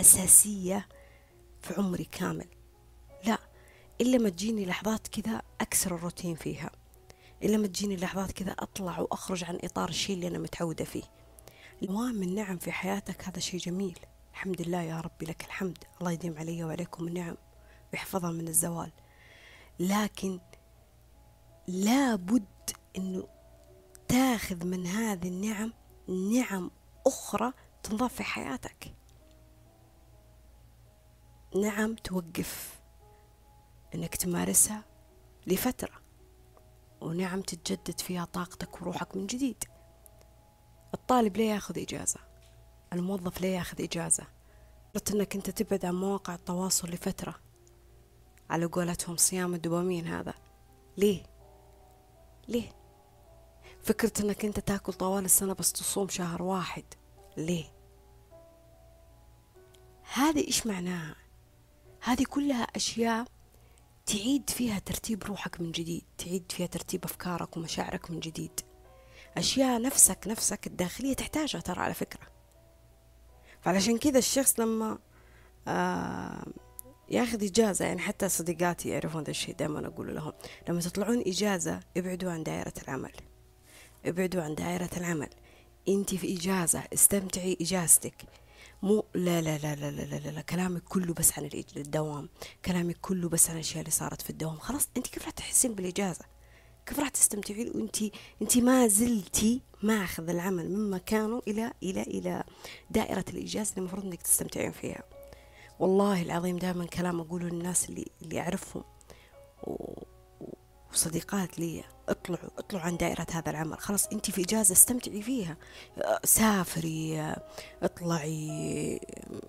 [0.00, 0.88] أساسية
[1.62, 2.48] في عمري كامل.
[3.24, 3.38] لا
[4.00, 6.70] إلا ما تجيني لحظات كذا أكسر الروتين فيها.
[7.42, 11.04] إلا ما تجيني لحظات كذا أطلع وأخرج عن إطار الشيء اللي أنا متعودة فيه.
[11.82, 13.98] الوام النعم في حياتك هذا شيء جميل.
[14.32, 15.78] الحمد لله يا ربي لك الحمد.
[16.00, 17.36] الله يديم علي وعليكم النعم.
[17.92, 18.92] ويحفظها من الزوال.
[19.78, 20.40] لكن
[21.68, 23.28] لابد أنه
[24.08, 25.72] تاخذ من هذه النعم
[26.08, 26.70] نعم
[27.06, 28.94] أخرى تنضاف في حياتك.
[31.56, 32.80] نعم توقف
[33.94, 34.84] إنك تمارسها
[35.46, 35.94] لفترة
[37.00, 39.64] ونعم تتجدد فيها طاقتك وروحك من جديد.
[40.94, 42.20] الطالب ليه ياخذ إجازة
[42.92, 44.26] الموظف ليه ياخذ إجازة.
[44.94, 47.34] قلت إنك أنت تبعد عن مواقع التواصل لفترة.
[48.50, 50.34] على قولتهم صيام الدوبامين هذا.
[50.96, 51.22] ليه؟
[52.48, 52.72] ليه؟
[53.82, 56.84] فكرة إنك أنت تاكل طوال السنة بس تصوم شهر واحد.
[57.36, 57.64] ليه؟
[60.14, 61.14] هذه إيش معناها؟
[62.02, 63.26] هذه كلها أشياء
[64.06, 68.60] تعيد فيها ترتيب روحك من جديد تعيد فيها ترتيب أفكارك ومشاعرك من جديد.
[69.36, 72.26] أشياء نفسك نفسك الداخلية تحتاجها ترى على فكرة.
[73.60, 74.98] فعلشان كذا الشخص لما
[75.68, 76.46] آه
[77.10, 80.32] ياخذ إجازة يعني حتى صديقاتي يعرفون ذا الشيء دائما أقول لهم.
[80.68, 83.12] لما تطلعون إجازة ابعدوا عن دائرة العمل.
[84.06, 85.28] ابعدوا عن دائرة العمل.
[85.88, 88.14] انت في إجازة استمتعي إجازتك.
[88.82, 90.40] مو لا لا لا لا لا لا, لا.
[90.40, 92.28] كلامك كله بس عن الدوام.
[92.64, 94.58] كلامك كله بس عن الأشياء اللي صارت في الدوام.
[94.58, 96.24] خلاص انت كيف راح تحسين بالإجازة؟
[96.86, 97.96] كيف راح تستمتعين؟ وانت
[98.42, 102.44] انت ما زلتي ماخذ العمل من مكانه إلى إلى إلى
[102.90, 105.02] دائرة الإجازة اللي المفروض إنك تستمتعين فيها.
[105.78, 108.84] والله العظيم دائما كلام أقوله للناس اللي اللي أعرفهم.
[110.92, 113.78] وصديقات لي اطلعوا اطلعوا عن دائرة هذا العمل.
[113.78, 115.56] خلاص أنت في إجازة استمتعي فيها.
[116.24, 117.34] سافري
[117.82, 119.00] اطلعي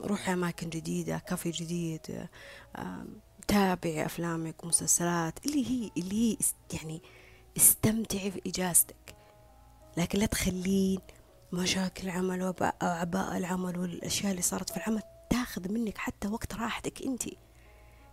[0.02, 2.28] روحي أماكن جديدة كافي جديد
[3.48, 6.38] تابعي أفلامك ومسلسلات اللي هي اللي هي
[6.74, 7.02] يعني
[7.58, 9.16] استمتعي في إجازتك.
[9.98, 11.00] لكن لا تخلين
[11.54, 17.24] مشاكل العمل وعباء العمل والأشياء اللي صارت في العمل تاخذ منك حتى وقت راحتك انت.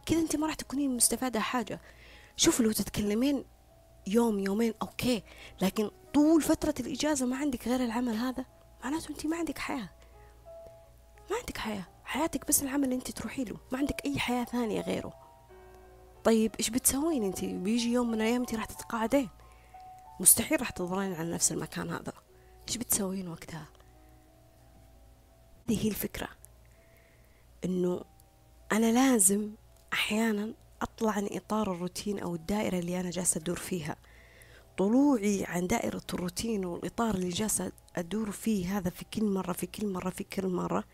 [0.06, 1.80] كذا انت ما راح تكونين مستفادة حاجة.
[2.36, 3.44] شوف لو تتكلمين
[4.06, 5.22] يوم يومين أوكي.
[5.60, 8.44] لكن طول فترة الإجازة ما عندك غير العمل هذا؟
[8.84, 9.88] معناته أنت ما عندك حياة.
[11.30, 11.86] ما عندك حياة.
[12.04, 13.56] حياتك بس العمل اللي أنت تروحي له.
[13.72, 15.14] ما عندك أي حياة ثانية غيره.
[16.24, 19.28] طيب إيش بتسوين أنت؟ بيجي يوم من الأيام أنت راح تتقاعدين.
[20.20, 22.12] مستحيل راح تظلين على نفس المكان هذا.
[22.68, 23.66] إيش بتسوين وقتها؟
[25.68, 26.28] هذه هي الفكرة.
[27.64, 28.00] إنه
[28.72, 29.50] أنا لازم
[29.92, 33.96] أحيانا أطلع عن إطار الروتين أو الدائرة اللي أنا جالسة أدور فيها.
[34.78, 39.86] طلوعي عن دائرة الروتين والإطار اللي جالسة أدور فيه هذا في كل مرة في كل
[39.86, 40.84] مرة في كل مرة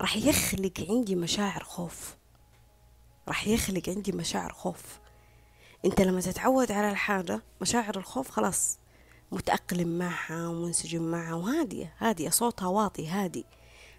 [0.00, 2.16] راح يخلق عندي مشاعر خوف.
[3.28, 5.00] راح يخلق عندي مشاعر خوف.
[5.84, 8.78] أنت لما تتعود على الحاجة مشاعر الخوف خلاص
[9.32, 13.44] متأقلم معها ومنسجم معها وهادية هادية صوتها واطي هادي.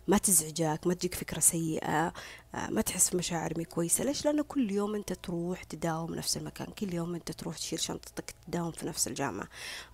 [0.08, 2.14] ما تزعجك ما تجيك فكرة سيئة
[2.56, 4.04] آه، ما تحس بمشاعر مي كويسة.
[4.04, 8.36] ليش؟ لأنه كل يوم أنت تروح تداوم نفس المكان كل يوم أنت تروح تشيل شنطتك
[8.48, 9.48] تداوم في نفس الجامعة.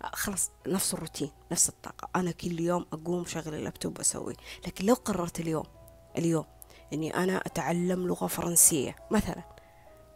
[0.03, 2.10] آه، خلاص نفس الروتين نفس الطاقة.
[2.16, 4.34] أنا كل يوم أقوم شغل اللابتوب أسوي
[4.68, 5.66] لكن لو قررت اليوم
[6.18, 6.45] اليوم
[6.93, 9.43] إني أنا أتعلم لغة فرنسية مثلا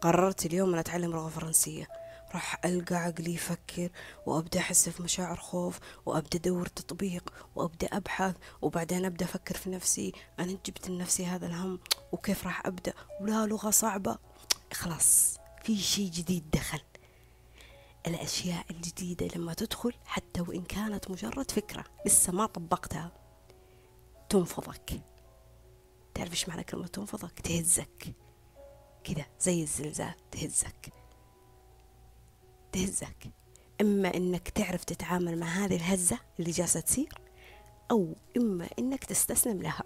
[0.02, 1.88] قررت اليوم أن أتعلم لغة فرنسية
[2.34, 3.90] راح ألقى عقلي يفكر
[4.26, 10.14] وأبدأ أحس في مشاعر خوف وأبدأ أدور تطبيق وأبدأ أبحث وبعدين أبدأ أفكر في نفسي.
[10.40, 11.80] أنا جبت لنفسي هذا الهم
[12.12, 14.18] وكيف راح أبدأ؟ ولا لغة صعبة.
[14.74, 16.82] خلاص في شيء جديد دخل.
[18.08, 23.12] الأشياء الجديدة لما تدخل حتى وإن كانت مجرد فكرة لسه ما طبقتها
[24.30, 25.02] تنفضك.
[26.14, 28.16] تعرف إيش معنى كلمة تنفضك؟ تهزك.
[29.04, 31.03] كذا زي الزلزال تهزك.
[32.74, 33.32] تهزك.
[33.82, 37.14] إما إنك تعرف تتعامل مع هذه الهزة اللي جالسة تصير
[37.92, 39.84] أو إما إنك تستسلم لها.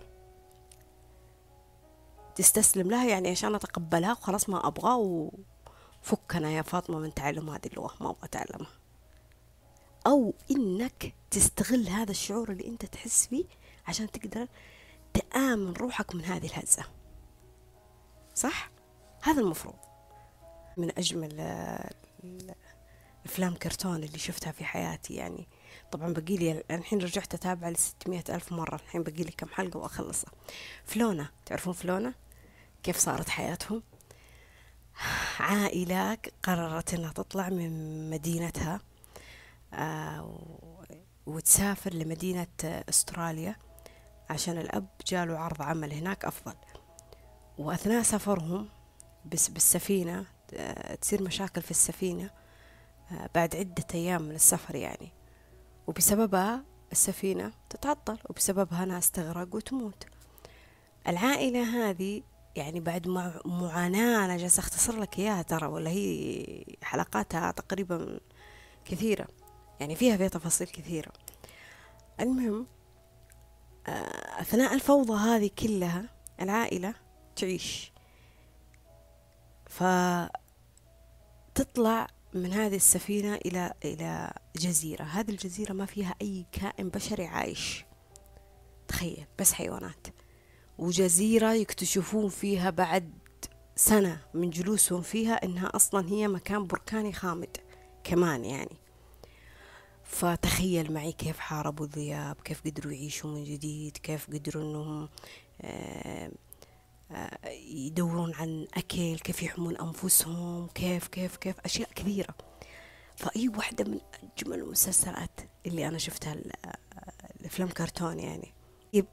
[2.35, 5.29] تستسلم لها يعني عشان أتقبلها وخلاص ما أبغى
[6.03, 8.71] وفكنا يا فاطمة من تعلم هذه اللغة ما أبغى أتعلمها.
[10.07, 13.45] أو إنك تستغل هذا الشعور اللي أنت تحس فيه
[13.87, 14.47] عشان تقدر
[15.13, 16.83] تآمن روحك من هذه الهزة.
[18.35, 18.71] صح؟
[19.21, 19.75] هذا المفروض.
[20.77, 21.31] من أجمل
[23.27, 25.47] أفلام كرتون اللي شفتها في حياتي يعني.
[25.91, 28.75] طبعا بقي لي الحين رجعت أتابع لستمية ألف مرة.
[28.75, 30.31] الحين بقي لي كم حلقة وأخلصها.
[30.85, 32.13] فلونا تعرفون فلونا؟
[32.83, 33.83] كيف صارت حياتهم؟
[35.39, 38.81] عائلة قررت أنها تطلع من مدينتها
[39.73, 40.39] آه
[41.25, 43.55] وتسافر لمدينة أستراليا
[44.29, 46.55] عشان الأب جاله عرض عمل هناك أفضل.
[47.57, 48.69] وأثناء سفرهم
[49.25, 52.29] بس بالسفينة آه، تصير مشاكل في السفينة.
[53.35, 55.11] بعد عدة أيام من السفر يعني.
[55.87, 60.07] وبسببها السفينة تتعطل وبسببها ناس تغرق وتموت.
[61.07, 62.23] العائلة هذه
[62.55, 63.07] يعني بعد
[63.45, 68.19] معاناة أنا جالسة أختصر لك إياها ترى ولا هي حلقاتها تقريبا
[68.85, 69.27] كثيرة.
[69.79, 71.11] يعني فيها فيها تفاصيل كثيرة.
[72.19, 72.67] المهم
[73.87, 76.09] آه، أثناء الفوضى هذه كلها
[76.41, 76.93] العائلة
[77.35, 77.91] تعيش.
[81.55, 85.03] فتطلع من هذه السفينة إلى إلى جزيرة.
[85.03, 87.85] هذه الجزيرة ما فيها أي كائن بشري عايش.
[88.87, 90.07] تخيل بس حيوانات.
[90.77, 93.13] وجزيرة يكتشفون فيها بعد
[93.75, 97.57] سنة من جلوسهم فيها إنها أصلا هي مكان بركاني خامد
[98.03, 98.77] كمان يعني.
[100.03, 105.09] فتخيل معي كيف حاربوا الذئاب كيف قدروا يعيشوا من جديد كيف قدروا إنهم
[105.61, 106.31] آه
[107.67, 112.35] يدورون عن أكل كيف يحمون أنفسهم كيف كيف كيف أشياء كثيرة
[113.15, 113.99] فأي واحدة من
[114.37, 116.35] أجمل المسلسلات اللي أنا شفتها
[117.41, 118.53] الأفلام كرتون يعني.
[118.93, 119.05] طيب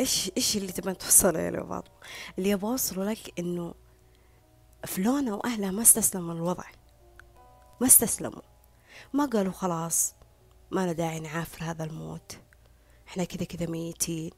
[0.00, 1.94] إيش إيش اللي تبين توصله يا فاطمة؟
[2.38, 3.74] اللي أبغى أوصله لك إنه
[4.86, 6.64] فلونا وأهلها ما استسلموا للوضع.
[7.80, 8.42] ما استسلموا.
[9.12, 10.14] ما قالوا خلاص
[10.70, 12.38] ما له داعي نعافر هذا الموت.
[13.08, 14.30] إحنا كذا كذا ميتين.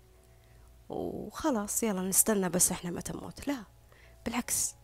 [0.89, 3.49] وخلاص يلا نستنى بس إحنا متى نموت.
[3.49, 3.65] لا
[4.25, 4.75] بالعكس.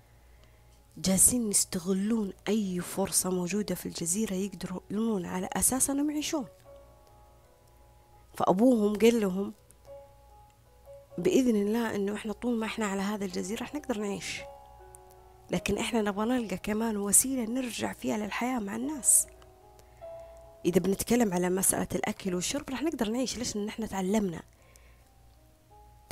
[0.96, 6.46] جالسين يستغلون أي فرصة موجودة في الجزيرة يقدروا يلمون على أساس أنهم يعيشون.
[8.34, 9.52] فأبوهم قال لهم
[11.18, 14.40] بإذن الله أنه إحنا طول ما إحنا على هذا الجزيرة إحنا نقدر نعيش.
[15.50, 19.26] لكن إحنا نبغى نلقى كمان وسيلة نرجع فيها للحياة مع الناس.
[20.64, 23.38] إذا بنتكلم على مسألة الأكل والشرب رح نقدر نعيش.
[23.38, 24.42] ليش؟ لأن إحنا تعلمنا.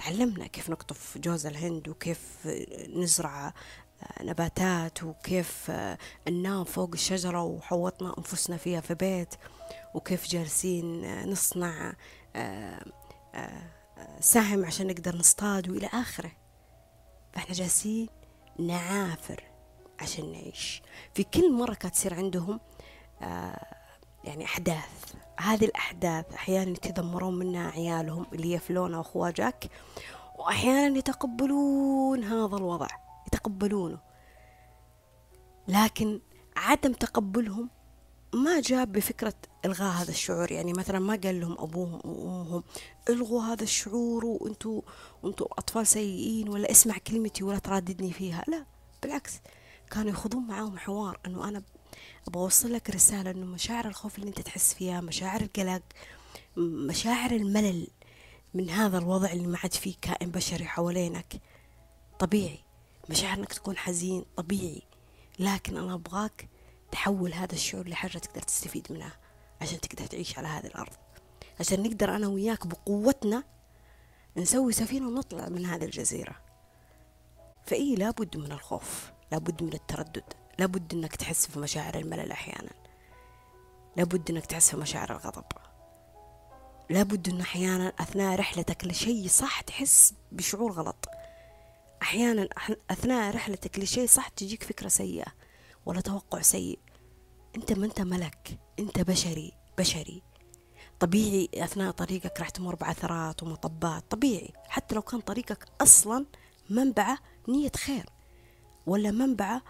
[0.05, 2.49] تعلمنا كيف نقطف جوز الهند وكيف
[2.97, 3.47] نزرع
[4.03, 5.99] آه، نباتات وكيف آه،
[6.29, 9.35] ننام فوق الشجرة وحوطنا أنفسنا فيها في بيت
[9.95, 11.93] وكيف جالسين آه، نصنع
[14.21, 16.33] سهم عشان نقدر نصطاد وإلى آخره.
[17.33, 18.09] فإحنا جالسين
[18.59, 19.45] نعافر
[20.01, 20.83] عشان نعيش.
[21.15, 22.61] في كل مرة كانت تصير عندهم
[24.25, 25.15] يعني أحداث.
[25.41, 29.71] هذه الأحداث أحيانا يتذمرون منها عيالهم اللي يفلون أخوة جاك
[30.39, 32.89] وأحيانا يتقبلون هذا الوضع
[33.27, 33.99] يتقبلونه.
[35.69, 36.21] لكن
[36.57, 37.71] عدم تقبلهم
[38.35, 40.53] ما جاب بفكرة إلغاء هذا الشعور.
[40.53, 42.65] يعني مثلا ما قال لهم أبوهم وأمهم
[43.09, 44.83] إلغوا هذا الشعور وأنتوا
[45.23, 48.45] وأنتوا أطفال سيئين ولا أسمع كلمتي ولا ترددني فيها.
[48.49, 48.67] لا
[49.03, 49.41] بالعكس
[49.91, 51.63] كانوا يخوضون معاهم حوار أنه أنا
[52.29, 55.83] أبغى أوصل لك رسالة إنه مشاعر الخوف اللي أنت تحس فيها مشاعر القلق
[56.57, 57.89] مشاعر الملل
[58.55, 61.41] من هذا الوضع اللي ما عاد فيه كائن بشري حوالينك.
[62.19, 62.59] طبيعي
[63.11, 64.83] مشاعر إنك تكون حزين طبيعي.
[65.39, 66.49] لكن أنا أبغاك
[66.93, 69.17] تحول هذا الشعور لحاجة تقدر تستفيد منها
[69.61, 70.93] عشان تقدر تعيش على هذه الأرض.
[71.61, 73.45] عشان نقدر أنا وياك بقوتنا
[74.37, 76.35] نسوي سفينة ونطلع من هذه الجزيرة.
[77.67, 80.25] فإيه لابد من الخوف لابد من التردد.
[80.63, 82.71] لابد إنك تحس في مشاعر الملل أحيانا.
[83.97, 85.45] لابد إنك تحس في مشاعر الغضب.
[86.91, 91.09] لابد ان أحيانا أثناء رحلتك لشيء صح تحس بشعور غلط.
[92.03, 92.49] أحيانا
[92.91, 95.33] أثناء رحلتك لشيء صح تجيك فكرة سيئة
[95.87, 96.79] ولا توقع سيء.
[97.57, 100.23] أنت ما أنت ملك أنت بشري بشري.
[101.01, 104.53] طبيعي أثناء طريقك راح تمر بعثرات ومطبات طبيعي.
[104.69, 106.27] حتى لو كان طريقك أصلا
[106.71, 108.07] منبعة نية خير
[108.87, 109.63] ولا منبعة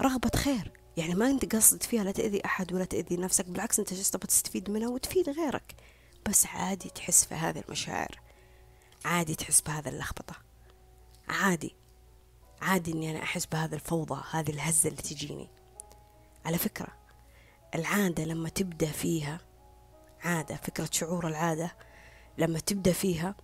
[0.00, 0.72] رغبة خير.
[0.96, 4.26] يعني ما أنت قصد فيها لا تأذي أحد ولا تأذي نفسك بالعكس أنت جالس تبغى
[4.26, 5.74] تستفيد منها وتفيد غيرك.
[6.28, 8.20] بس عادي تحس في هذه المشاعر.
[9.04, 10.34] عادي تحس بهذا اللخبطة.
[11.28, 11.76] عادي.
[12.62, 15.48] عادي إني أنا أحس بهذا الفوضى هذه الهزة اللي تجيني.
[16.44, 16.88] على فكرة
[17.74, 19.40] العادة لما تبدأ فيها
[20.20, 21.76] عادة فكرة شعور العادة
[22.38, 23.34] لما تبدأ فيها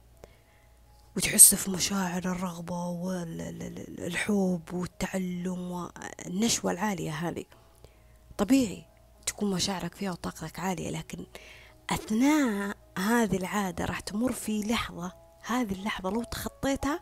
[1.17, 7.45] وتحس في مشاعر الرغبة والحب والتعلم والنشوة العالية هذه.
[8.39, 8.85] طبيعي
[9.27, 11.27] تكون مشاعرك فيها وطاقتك عالية لكن
[11.91, 15.13] أثناء هذه العادة راح تمر في لحظة
[15.47, 17.01] هذه اللحظة لو تخطيتها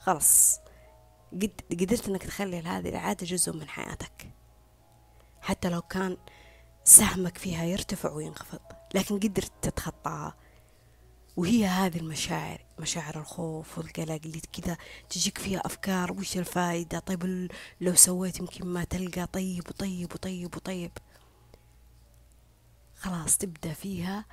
[0.00, 0.60] خلاص
[1.32, 4.30] قد قدرت إنك تخلي هذه العادة جزء من حياتك.
[5.40, 6.16] حتى لو كان
[6.84, 8.60] سهمك فيها يرتفع وينخفض
[8.94, 10.34] لكن قدرت تتخطاها.
[11.38, 14.76] وهي هذه المشاعر مشاعر الخوف والقلق اللي كذا
[15.10, 20.90] تجيك فيها أفكار وش الفائدة طيب لو سويت يمكن ما تلقى طيب وطيب وطيب وطيب.
[22.96, 24.24] خلاص تبدأ فيها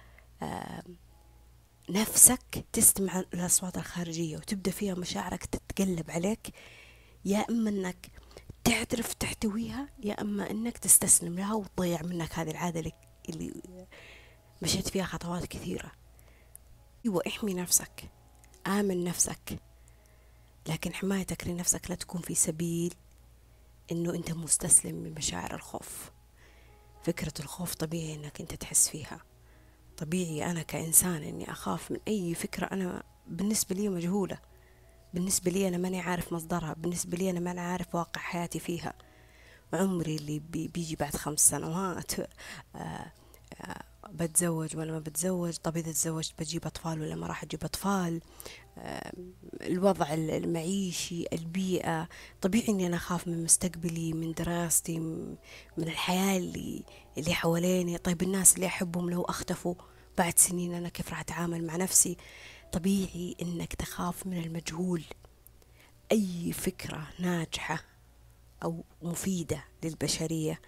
[1.89, 6.53] نفسك تستمع الأصوات الخارجية وتبدأ فيها مشاعرك تتقلب عليك.
[7.25, 8.11] يا إما أنك
[8.63, 12.91] تعترف تحتويها يا أما أنك تستسلم لها وتضيع منك هذه العادة
[13.29, 13.53] اللي
[14.61, 16.04] مشيت فيها خطوات كثيرة.
[17.05, 18.09] أيوة احمي نفسك.
[18.67, 19.59] آمن نفسك.
[20.67, 22.93] لكن حمايتك لنفسك لا تكون في سبيل
[23.91, 26.11] إنه أنت مستسلم من مشاعر الخوف.
[27.03, 29.19] فكرة الخوف طبيعي إنك أنت تحس فيها.
[29.97, 34.37] طبيعي أنا كإنسان إني أخاف من أي فكرة أنا بالنسبة لي مجهولة.
[35.13, 36.73] بالنسبة لي أنا ماني عارف مصدرها.
[36.73, 38.93] بالنسبة لي أنا ماني عارف واقع حياتي فيها.
[39.73, 42.27] عمري اللي بيجي بعد خمس سنوات آآ
[42.75, 43.11] آه، آآ
[43.61, 48.21] آه، بتزوج ولا ما بتزوج طب إذا تزوجت بجيب أطفال ولا ما راح أجيب أطفال؟
[49.61, 52.09] الوضع المعيشي البيئة.
[52.41, 55.37] طبيعي إني أنا أخاف من مستقبلي من دراستي من
[55.77, 56.83] الحياة اللي
[57.17, 57.97] اللي حواليني.
[57.97, 59.75] طيب الناس اللي أحبهم لو أختفوا
[60.17, 62.17] بعد سنين أنا كيف راح أتعامل مع نفسي؟
[62.71, 65.03] طبيعي إنك تخاف من المجهول.
[66.11, 67.83] أي فكرة ناجحة
[68.63, 70.61] أو مفيدة للبشرية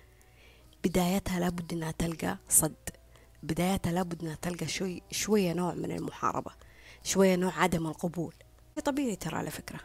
[0.83, 2.75] بدايتها لابد إنها تلقى صد.
[3.43, 6.51] بدايتها لابد إنها تلقى شوي شوية نوع من المحاربة.
[7.03, 8.33] شوية نوع عدم القبول.
[8.75, 9.79] شيء طبيعي ترى على فكرة.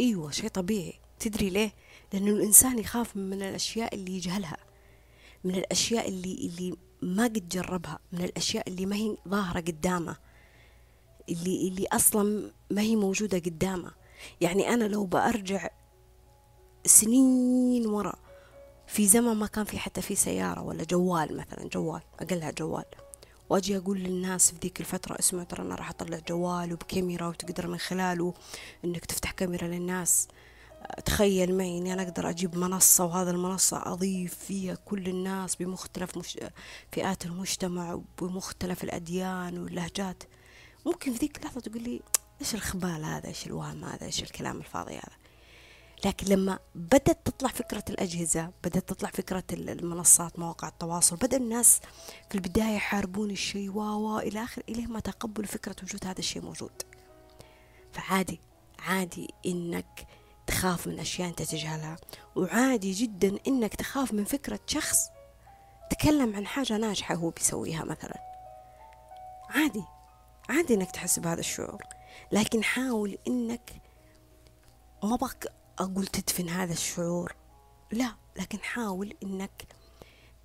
[0.00, 0.94] أيوة شيء طبيعي.
[1.18, 1.72] تدري ليه؟
[2.12, 4.56] لأنه الإنسان يخاف من الأشياء اللي يجهلها
[5.44, 10.16] من الأشياء اللي اللي ما قد جربها من الأشياء اللي ما هي ظاهرة قدامه
[11.28, 13.90] اللي اللي أصلا ما هي موجودة قدامه.
[14.40, 15.70] يعني أنا لو بأرجع
[16.86, 18.14] سنين ورا
[18.94, 22.84] في زمن ما كان في حتى في سيارة ولا جوال مثلا جوال أقلها جوال.
[23.50, 27.78] وأجي أقول للناس في ذيك الفترة اسمع ترى أنا راح أطلع جوال وبكاميرا وتقدر من
[27.78, 28.34] خلاله
[28.84, 30.28] إنك تفتح كاميرا للناس.
[31.04, 36.38] تخيل معي إني أنا أقدر أجيب منصة وهذا المنصة أضيف فيها كل الناس بمختلف مش...
[36.92, 40.22] فئات المجتمع وبمختلف الأديان واللهجات.
[40.86, 42.00] ممكن في ذيك اللحظة تقول لي
[42.40, 45.23] إيش الخبال هذا إيش الوهم هذا إيش الكلام الفاضي هذا؟
[46.04, 51.80] لكن لما بدأت تطلع فكرة الأجهزة بدأت تطلع فكرة المنصات مواقع التواصل بدأ الناس
[52.28, 56.82] في البداية يحاربون الشيء و إلى آخر إليه ما تقبلوا فكرة وجود هذا الشيء موجود.
[57.92, 58.40] فعادي
[58.78, 60.06] عادي إنك
[60.46, 61.96] تخاف من أشياء أنت تجهلها
[62.36, 64.98] وعادي جدا إنك تخاف من فكرة شخص
[65.90, 68.18] تكلم عن حاجة ناجحة هو بيسويها مثلا.
[69.50, 69.84] عادي
[70.48, 71.82] عادي إنك تحس بهذا الشعور.
[72.32, 73.70] لكن حاول إنك
[75.02, 77.34] ما بك أقول تدفن هذا الشعور.
[77.92, 79.66] لا لكن حاول إنك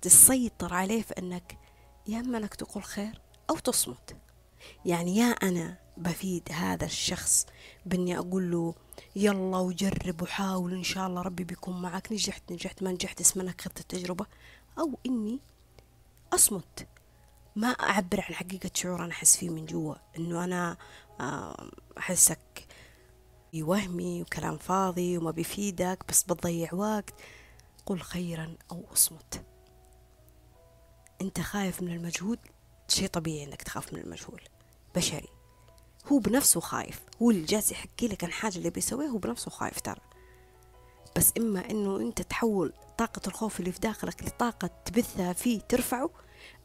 [0.02, 1.58] تسيطر عليه في أنك
[2.06, 3.20] يا إما أنك تقول خير
[3.50, 4.16] أو تصمت.
[4.84, 7.46] يعني يا أنا بفيد هذا الشخص
[7.86, 8.74] بإني أقول له
[9.16, 13.66] يلا وجرب وحاول إن شاء الله ربي بيكون معك نجحت نجحت ما نجحت اسم أنك
[13.66, 14.26] التجربة.
[14.78, 15.40] أو إني
[16.32, 16.88] أصمت.
[17.56, 19.94] ما أعبر عن حقيقة شعور أنا أحس فيه من جوا.
[20.18, 20.76] إنه أنا
[21.20, 22.66] آه، أحسك
[23.54, 27.14] وهمي وكلام فاضي وما بيفيدك بس بتضيع وقت.
[27.86, 29.44] قل خيرا أو أصمت.
[31.20, 32.38] أنت خايف من المجهول؟
[32.88, 34.40] شيء طبيعي أنك تخاف من المجهول.
[34.94, 35.28] بشري.
[36.12, 37.00] هو بنفسه خايف.
[37.22, 40.00] هو اللي جالس يحكي لك عن حاجة اللي بيسويها هو بنفسه خايف ترى.
[41.16, 46.10] بس إما إنه أنت تحول طاقة الخوف اللي في داخلك لطاقة تبثها فيه ترفعه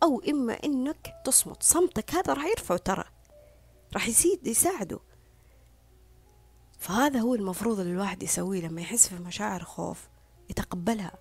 [0.04, 1.64] أو إما إنك تصمت.
[1.64, 3.04] صمتك هذا راح يرفعه ترى.
[3.94, 5.00] راح يزيد يساعده.
[6.86, 10.10] فهذا هو المفروض الواحد يسويه لما يحس في مشاعر خوف
[10.50, 11.12] يتقبلها.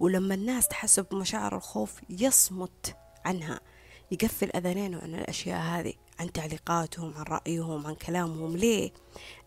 [0.00, 3.60] ولما الناس تحس بمشاعر الخوف يصمت عنها
[4.10, 8.56] يقفل أذانينه عن الأشياء هذه عن تعليقاتهم عن رأيهم عن كلامهم.
[8.56, 8.92] ليه؟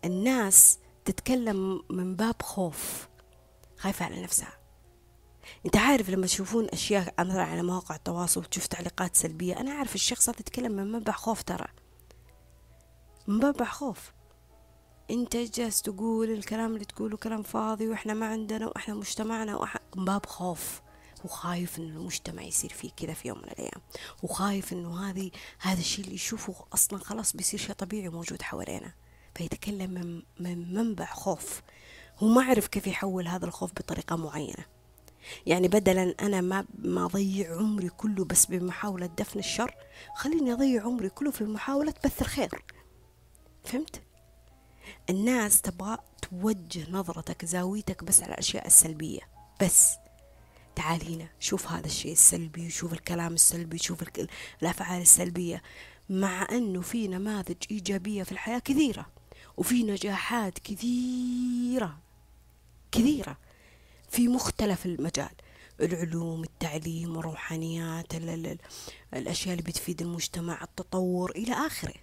[0.04, 3.08] الناس تتكلم من باب خوف
[3.76, 4.58] خايفة على نفسها.
[5.66, 10.28] أنت عارف لما تشوفون أشياء مثلا على مواقع التواصل وتشوف تعليقات سلبية أنا عارف الشخص
[10.28, 11.66] هذا يتكلم من منبع خوف ترى.
[13.26, 14.17] من منبع خوف.
[15.10, 20.04] انت جالس تقول الكلام اللي تقوله كلام فاضي وإحنا ما عندنا وإحنا مجتمعنا وإحنا من
[20.04, 20.80] باب خوف.
[21.24, 23.80] وخايف انه المجتمع يصير فيه كذا في يوم من الأيام.
[24.22, 28.92] وخايف إنه هذه هذا الشيء اللي يشوفه أصلا خلاص بيصير شيء طبيعي موجود حوالينا.
[29.34, 31.62] فيتكلم من, من منبع خوف.
[32.18, 34.64] هو ما عرف كيف يحول هذا الخوف بطريقة معينة.
[35.46, 39.74] يعني بدلا أنا ما ما أضيع عمري كله بس بمحاولة دفن الشر.
[40.16, 42.64] خليني أضيع عمري كله في محاولة بث الخير.
[43.64, 44.02] فهمت؟
[45.10, 49.20] الناس تبغى توجه نظرتك زاويتك بس على الأشياء السلبية.
[49.62, 49.92] بس
[50.76, 54.04] تعال هنا شوف هذا الشيء السلبي شوف الكلام السلبي شوف
[54.62, 55.62] الأفعال السلبية.
[56.10, 59.06] مع أنه في نماذج إيجابية في الحياة كثيرة
[59.56, 61.98] وفي نجاحات كثيرة
[62.92, 63.38] كثيرة
[64.10, 65.30] في مختلف المجال.
[65.80, 68.14] العلوم التعليم الروحانيات
[69.14, 71.94] الأشياء اللي بتفيد المجتمع التطور إلى آخره.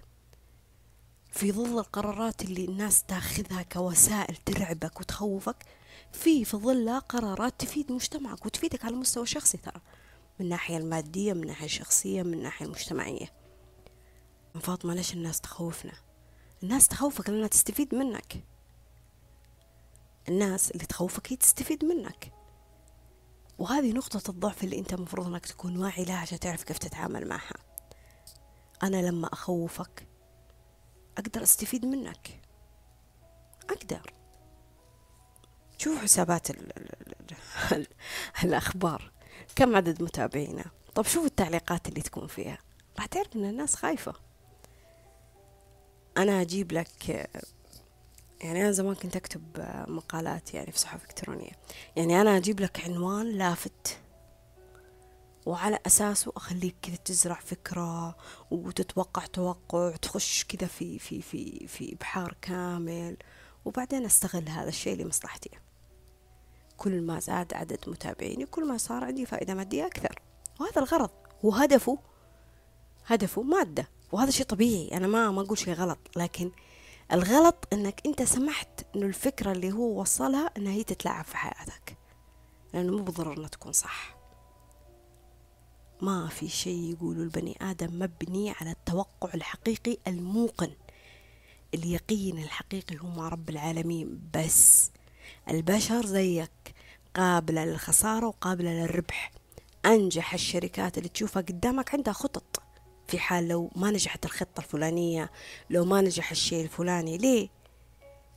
[1.36, 5.66] في ظل القرارات اللي الناس تاخذها كوسائل ترعبك وتخوفك
[6.12, 9.82] في في ظلها قرارات تفيد مجتمعك وتفيدك على المستوى الشخصي ترى
[10.40, 13.34] من الناحية المادية من الناحية الشخصية من الناحية المجتمعية
[14.62, 15.94] فاطمة ليش الناس تخوفنا؟
[16.64, 18.44] الناس تخوفك لأنها تستفيد منك.
[20.30, 22.32] الناس اللي تخوفك هي تستفيد منك.
[23.58, 27.56] وهذه نقطة الضعف اللي أنت مفروض أنك تكون واعي لها عشان تعرف كيف تتعامل معها.
[28.84, 30.14] أنا لما أخوفك
[31.18, 32.41] أقدر أستفيد منك.
[33.70, 34.13] أقدر.
[35.78, 37.16] شوف حسابات ال ال
[37.72, 37.88] ال
[38.43, 39.11] الأخبار.
[39.55, 42.57] كم عدد متابعينا؟ طب شوف التعليقات اللي تكون فيها.
[42.97, 44.13] راح تعرف أن الناس خايفة.
[46.18, 47.30] أنا أجيب لك
[48.41, 49.43] يعني أنا زمان كنت أكتب
[49.88, 51.51] مقالات يعني في صحف إلكترونية.
[51.95, 53.99] يعني أنا أجيب لك عنوان لافت.
[55.46, 58.16] وعلى أساسه أخليك كذا تزرع فكرة
[58.52, 63.18] وتتوقع توقع وتخش كذا في في في في بحار كامل.
[63.66, 65.50] وبعدين أستغل هذا الشيء لمصلحتي.
[66.78, 70.22] كل ما زاد عدد متابعيني كل ما صار عندي فائدة مادية أكثر.
[70.60, 71.10] وهذا الغرض.
[71.43, 72.00] وهدفه
[73.06, 73.89] هدفه مادة.
[74.12, 74.98] وهذا شيء طبيعي.
[74.98, 76.00] أنا ما ما أقول شيء غلط.
[76.16, 76.52] لكن
[77.12, 81.98] الغلط أنك أنت سمحت أنه الفكرة اللي هو وصلها أنها هي تتلعب في حياتك.
[82.74, 84.14] لأنه مو بالضرورة أنها تكون صح.
[86.06, 90.72] ما في شيء يقوله البني آدم مبني على التوقع الحقيقي الموقن.
[91.74, 94.91] اليقين الحقيقي هو مع رب العالمين بس
[95.49, 96.76] البشر زيك
[97.16, 99.32] قابلة للخسارة وقابلة للربح.
[99.86, 102.64] أنجح الشركات اللي تشوفها قدامك عندها خطط.
[103.08, 105.32] في حال لو ما نجحت الخطة الفلانية
[105.70, 107.49] لو ما نجح الشيء الفلاني ليه؟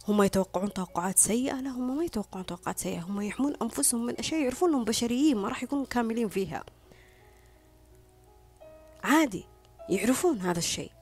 [0.09, 3.01] هم يتوقعون توقعات سيئة؟ لا هم ما يتوقعون توقعات سيئة.
[3.01, 6.65] هم يحمون أنفسهم من أشياء يعرفون أنهم بشريين ما راح يكونوا كاملين فيها.
[9.03, 9.45] عادي
[9.89, 10.93] يعرفون هذا الشيء.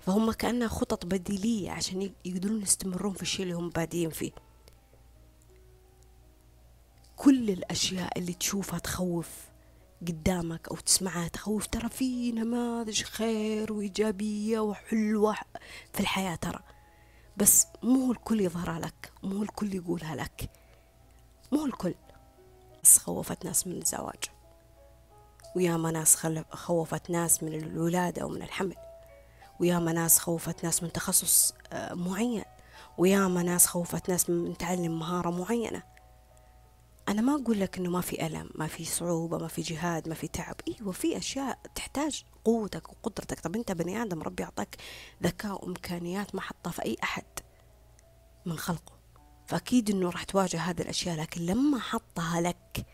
[0.00, 4.32] فهم كأنها خطط بديلية عشان يقدرون يستمرون في الشيء اللي هم بادين فيه.
[7.16, 9.28] كل الأشياء اللي تشوفها تخوف
[10.08, 15.36] قدامك أو تسمعها تخوف ترى في نماذج خير وإيجابية وحلوة
[15.92, 16.60] في الحياة ترى.
[17.36, 20.50] بس مو الكل يظهرها لك مو الكل يقولها لك.
[21.52, 21.94] مو الكل.
[22.82, 24.24] بس خوفت ناس من الزواج.
[25.56, 26.16] وياما ناس
[26.50, 28.76] خوفت ناس من الولادة أو من الحمل.
[29.60, 32.44] وياما ناس خوفت ناس من تخصص آه، معين.
[32.98, 35.82] وياما ناس خوفت ناس من تعلم مهارة معينة.
[37.08, 40.14] أنا ما أقول لك إنه ما في ألم ما في صعوبة ما في جهاد ما
[40.14, 40.56] في تعب.
[40.68, 43.40] أيوة في أشياء تحتاج قوتك وقدرتك.
[43.40, 44.76] طب أنت بني آدم ربي أعطاك
[45.22, 47.24] ذكاء وإمكانيات ما حطها في أي أحد
[48.46, 49.00] من خلقه.
[49.46, 52.86] فأكيد إنه راح تواجه هذه الأشياء لكن لما حطها لك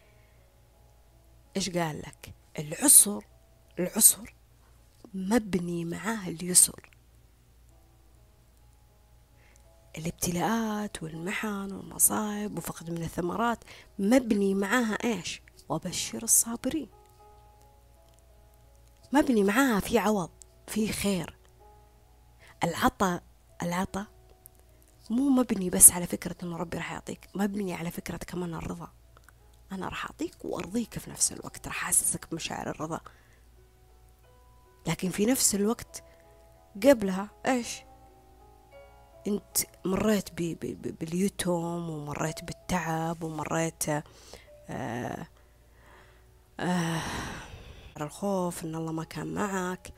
[1.56, 3.24] إيش قال لك؟ العسر
[3.78, 4.34] العسر
[5.14, 6.90] مبني معاه اليسر.
[9.98, 13.64] الابتلاءات والمحن والمصايب وفقد من الثمرات
[13.98, 16.88] مبني معاها إيش؟ وبشر الصابرين.
[19.12, 20.30] مبني معاها في عوض
[20.66, 21.36] في خير.
[22.64, 23.22] العطاء
[23.62, 24.06] العطاء
[25.10, 28.92] مو مبني بس على فكرة إنه ربي راح يعطيك مبني على فكرة كمان الرضا.
[29.72, 33.00] أنا راح أعطيك وأرضيك في نفس الوقت راح أحسسك بمشاعر الرضا.
[34.86, 36.04] لكن في نفس الوقت
[36.82, 37.82] قبلها إيش؟
[39.26, 43.84] أنت مريت بي بي باليتم ومريت بالتعب ومريت
[44.68, 45.26] آه
[46.60, 47.00] آه
[48.00, 49.92] الخوف إن الله ما كان معك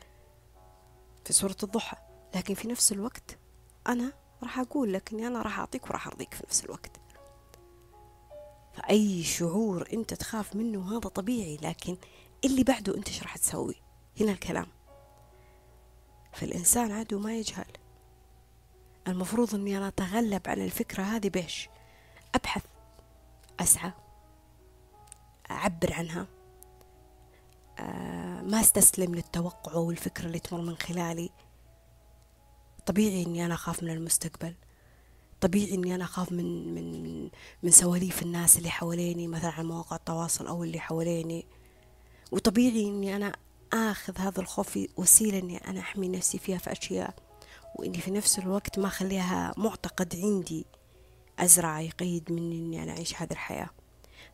[1.24, 1.96] في سورة الضحى.
[2.34, 3.38] لكن في نفس الوقت
[3.86, 4.12] أنا
[4.42, 6.97] راح أقول لك إني أنا راح أعطيك وراح أرضيك في نفس الوقت.
[8.79, 11.97] فاي شعور أنت تخاف منه هذا طبيعي لكن
[12.45, 13.74] اللي بعده أنت إيش راح تسوي؟
[14.20, 14.66] هنا الكلام.
[16.33, 17.66] فالإنسان عدو ما يجهل.
[19.09, 21.68] المفروض إني أنا أتغلب على الفكرة هذه بيش
[22.35, 22.64] أبحث
[23.61, 23.93] أسعى
[25.51, 26.26] أعبر عنها.
[27.79, 31.31] آه، ما أستسلم للتوقع والفكرة اللي تمر من خلالي.
[32.87, 34.55] طبيعي إني أنا أخاف من المستقبل.
[35.41, 37.30] طبيعي إني أنا أخاف من من
[37.62, 41.47] من سواليف الناس اللي حواليني مثلا على مواقع التواصل أو اللي حواليني.
[42.32, 43.32] وطبيعي إني أنا
[43.72, 47.14] آخذ هذا الخوف وسيلة إني أنا أحمي نفسي فيها في أشياء
[47.76, 50.66] وإني في نفس الوقت ما أخليها معتقد عندي
[51.39, 53.70] أزرع يقيد مني إني أنا أعيش هذه الحياة.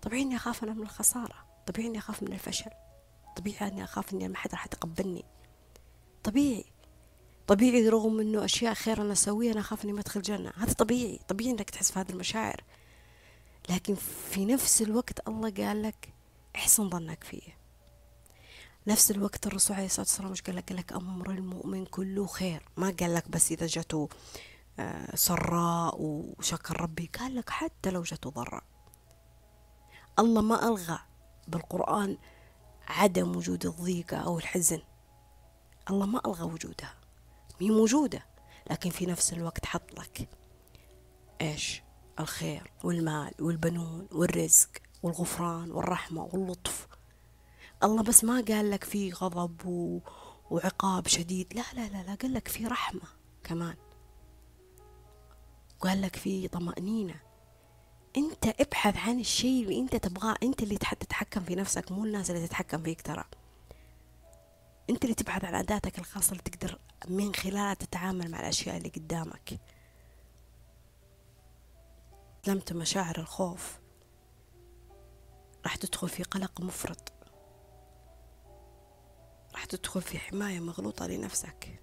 [0.03, 1.35] طبيعي إني أخاف أنا من الخسارة
[1.67, 2.71] طبيعي إني أخاف من الفشل
[3.37, 5.25] طبيعي إني أخاف إني ما حد راح يتقبلني.
[6.25, 6.65] طبيعي.
[7.47, 10.53] طبيعي رغم إنه أشياء خير أنا أسويها أنا أخاف إني ما أدخل جنة.
[10.57, 12.65] هذا طبيعي طبيعي إنك تحس في هذه المشاعر.
[13.71, 13.95] لكن
[14.31, 16.13] في نفس الوقت الله قال لك
[16.57, 17.57] احسن ظنك فيه.
[18.87, 22.63] نفس الوقت الرسول عليه الصلاة والسلام مش قال لك؟ قال لك أمر المؤمن كله خير.
[22.77, 24.09] ما قال لك بس إذا جاته
[24.79, 27.11] آه، سراء وشكر ربي.
[27.19, 28.65] قال لك حتى لو جاته ضراء.
[30.19, 30.99] الله ما ألغى
[31.49, 32.19] بالقرآن
[32.89, 34.83] عدم وجود الضيقة أو الحزن.
[35.91, 36.95] الله ما ألغى وجودها.
[37.61, 38.27] هي موجودة
[38.71, 40.29] لكن في نفس الوقت حط لك
[41.41, 41.83] إيش؟
[42.21, 44.71] الخير والمال والبنون والرزق
[45.03, 46.89] والغفران والرحمة واللطف.
[47.83, 50.01] الله بس ما قال لك في غضب و...
[50.51, 51.55] وعقاب شديد.
[51.55, 53.09] لا لا لا لا قال لك في رحمة
[53.45, 53.77] كمان.
[55.81, 57.21] قال لك في طمأنينة.
[58.17, 60.37] أنت ابحث عن الشيء اللي أنت تبغاه.
[60.43, 63.25] أنت اللي تتحكم في نفسك مو الناس اللي تتحكم فيك ترى.
[64.91, 66.79] أنت اللي تبحث عن أداتك الخاصة اللي تقدر
[67.09, 69.61] من خلالها تتعامل مع الأشياء اللي قدامك.
[72.47, 73.79] لمت مشاعر الخوف.
[75.65, 77.13] راح تدخل في قلق مفرط.
[79.53, 81.81] راح تدخل في حماية مغلوطة لنفسك.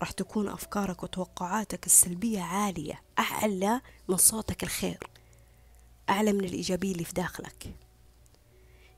[0.00, 5.10] راح تكون أفكارك وتوقعاتك السلبية عالية أعلى من صوتك الخير.
[6.10, 7.76] أعلى من الإيجابية اللي في داخلك.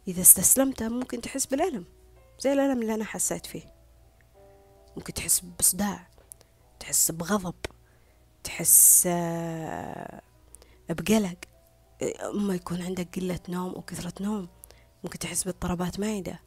[0.08, 1.84] إذا استسلمت ممكن تحس بالألم
[2.40, 3.73] زي الألم اللي أنا حسيت فيه.
[4.96, 6.06] ممكن تحس بصداع
[6.80, 7.54] تحس بغضب
[8.44, 10.22] تحس آه،
[10.88, 11.36] بقلق.
[12.24, 14.48] أما يكون عندك قلة نوم أو كثرة نوم
[15.04, 16.40] ممكن تحس باضطرابات معدة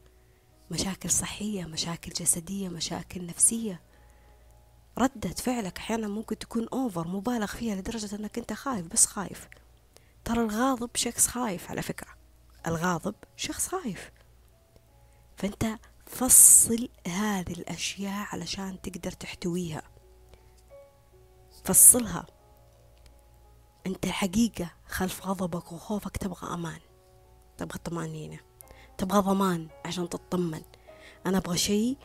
[0.72, 3.82] مشاكل صحية مشاكل جسدية مشاكل نفسية.
[4.98, 9.48] ردة فعلك أحيانا ممكن تكون أوفر مبالغ فيها لدرجة أنك أنت خايف بس خايف.
[10.26, 12.10] ترى الغاضب شخص خايف على فكرة
[12.68, 14.12] الغاضب شخص خايف.
[15.38, 19.82] فأنت فصل هذه الأشياء علشان تقدر تحتويها.
[21.64, 22.26] فصلها.
[23.88, 26.80] أنت الحقيقة خلف غضبك وخوفك تبغى أمان.
[27.58, 28.39] تبغى طمأنينة.
[28.97, 30.62] تبغى ضمان عشان تطمن.
[31.26, 31.97] أنا أبغى شيء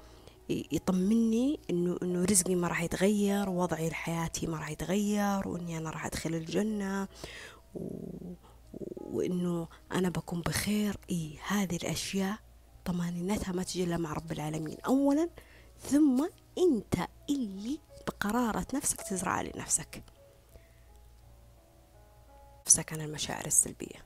[0.49, 6.07] يطمني انه إنه رزقي ما راح يتغير ووضعي لحياتي ما راح يتغير وإني أنا راح
[6.07, 7.09] أدخل الجنة
[7.75, 8.35] و...
[8.97, 10.97] وإنه أنا بكون بخير.
[11.11, 12.39] اي هذه الأشياء
[12.85, 14.81] طمأنينتها ما تجي إلا مع رب العالمين.
[14.81, 15.29] اولا
[15.81, 16.29] ثم
[16.59, 20.03] أنت اللي بقرارة نفسك تزرع لنفسك
[22.67, 22.93] نفسك.
[22.93, 24.05] عن المشاعر السلبية.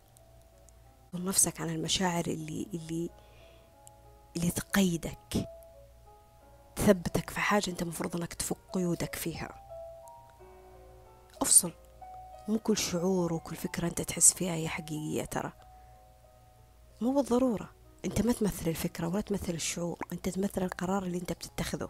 [1.14, 3.10] نفسك عن المشاعر اللي اللي
[4.36, 5.48] اللي تقيدك
[6.76, 9.62] تثبتك في حاجة أنت مفروض أنك تفك قيودك فيها.
[11.42, 11.72] أفصل.
[12.48, 15.52] مو كل شعور وكل فكرة أنت تحس فيها هي حقيقية ترى.
[17.00, 17.75] مو بالضرورة.
[18.06, 21.88] أنت ما تمثل الفكرة ولا تمثل الشعور أنت تمثل القرار اللي أنت بتتخذه.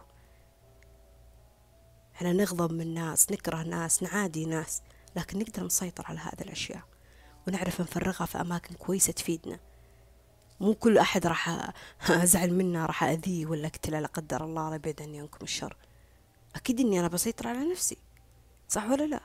[2.15, 4.81] إحنا نغضب من ناس نكره ناس نعادي ناس
[5.15, 6.81] لكن نقدر نسيطر على هذه الأشياء
[7.47, 9.59] ونعرف نفرغها في أماكن كويسة تفيدنا.
[10.59, 11.71] مو كل أحد راح
[12.23, 15.77] أزعل منه راح أذيه ولا أقتله لا قدر الله الله يبعد عني عنكم الشر.
[16.55, 17.97] أكيد إني أنا بسيطر على نفسي
[18.69, 19.21] صح ولا لا؟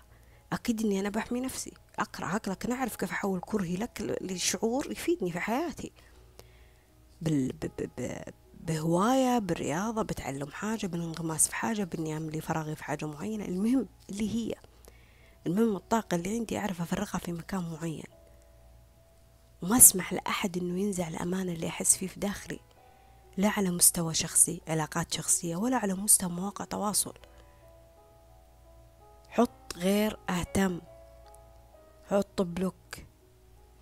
[0.52, 5.40] أكيد إني أنا بحمي نفسي أكرهك لكن أعرف كيف أحول كرهي لك لشعور يفيدني في
[5.40, 5.92] حياتي.
[7.22, 7.52] بال...
[7.52, 7.66] ب...
[7.78, 7.90] ب...
[7.98, 8.22] ب...
[8.60, 13.44] بهواية بالرياضة بتعلم حاجة بالانغماس في حاجة بإني أملي فراغي في حاجة معينة.
[13.44, 14.54] المهم اللي هي
[15.46, 18.04] المهم الطاقة اللي عندي أعرف أفرغها في مكان معين.
[19.62, 22.60] وما أسمح لأحد إنه ينزع الأمان اللي أحس فيه في داخلي.
[23.36, 27.14] لا على مستوى شخصي علاقات شخصية ولا على مستوى مواقع تواصل.
[29.76, 30.80] غير اهتم
[32.10, 32.98] حط block.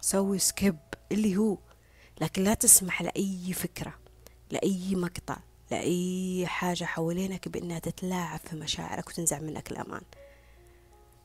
[0.00, 0.78] سوي skip.
[1.12, 1.58] اللي هو
[2.20, 3.94] لكن لا تسمح لأي فكرة
[4.50, 5.36] لأي مقطع
[5.70, 10.02] لأي حاجة حوالينك بأنها تتلاعب في مشاعرك وتنزع منك الأمان.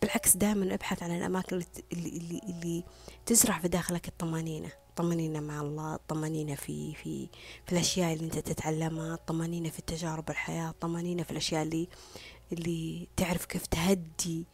[0.02, 2.84] بالعكس دائما ابحث عن الأماكن اللي, اللي, اللي
[3.26, 4.70] تزرع في داخلك الطمانينة.
[4.90, 7.28] الطمانينة مع الله الطمانينة في في
[7.66, 11.88] في الأشياء اللي أنت تتعلمها الطمانينة في التجارب الحياة الطمانينة في الأشياء اللي
[12.52, 14.46] اللي تعرف كيف تهدي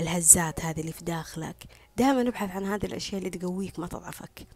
[0.00, 1.64] الهزات هذه اللي في داخلك.
[1.96, 4.46] دائما ابحث عن هذه الأشياء اللي تقويك ما تضعفك.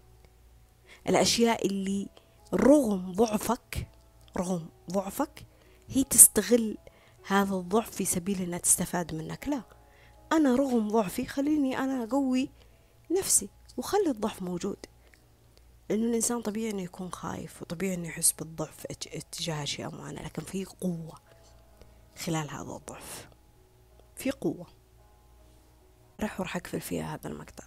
[1.08, 2.08] الأشياء اللي
[2.54, 3.88] رغم ضعفك
[4.36, 5.46] رغم ضعفك
[5.88, 6.78] هي تستغل
[7.26, 9.48] هذا الضعف في سبيل أنها تستفاد منك.
[9.48, 9.62] لا
[10.32, 12.50] أنا رغم ضعفي خليني أنا أقوي
[13.10, 14.86] نفسي وخلي الضعف موجود.
[15.90, 20.64] لأنه الإنسان طبيعي إنه يكون خايف وطبيعي إنه يحس بالضعف اتجاه أشياء معينة لكن في
[20.64, 21.18] قوة
[22.24, 23.28] خلال هذا الضعف.
[24.16, 24.66] في قوة.
[26.20, 27.64] راح وراح أقفل فيها هذا المقطع.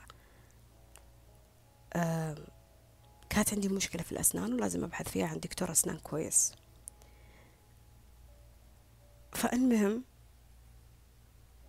[1.94, 2.59] آه
[3.30, 6.52] كانت عندي مشكلة في الأسنان ولازم أبحث فيها عن دكتور أسنان كويس.
[9.32, 10.04] فالمهم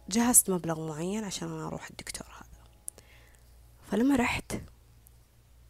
[0.09, 2.65] جهزت مبلغ معين عشان أنا أروح الدكتور هذا.
[3.91, 4.61] فلما رحت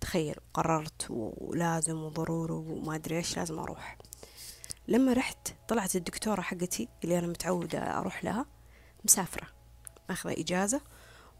[0.01, 3.99] تخيل قررت ولازم وضروري وما أدري إيش لازم أروح.
[4.89, 8.47] لما رحت طلعت الدكتورة حقتي اللي أنا متعودة أروح لها
[9.05, 9.47] مسافرة
[10.09, 10.81] ماخذة إجازة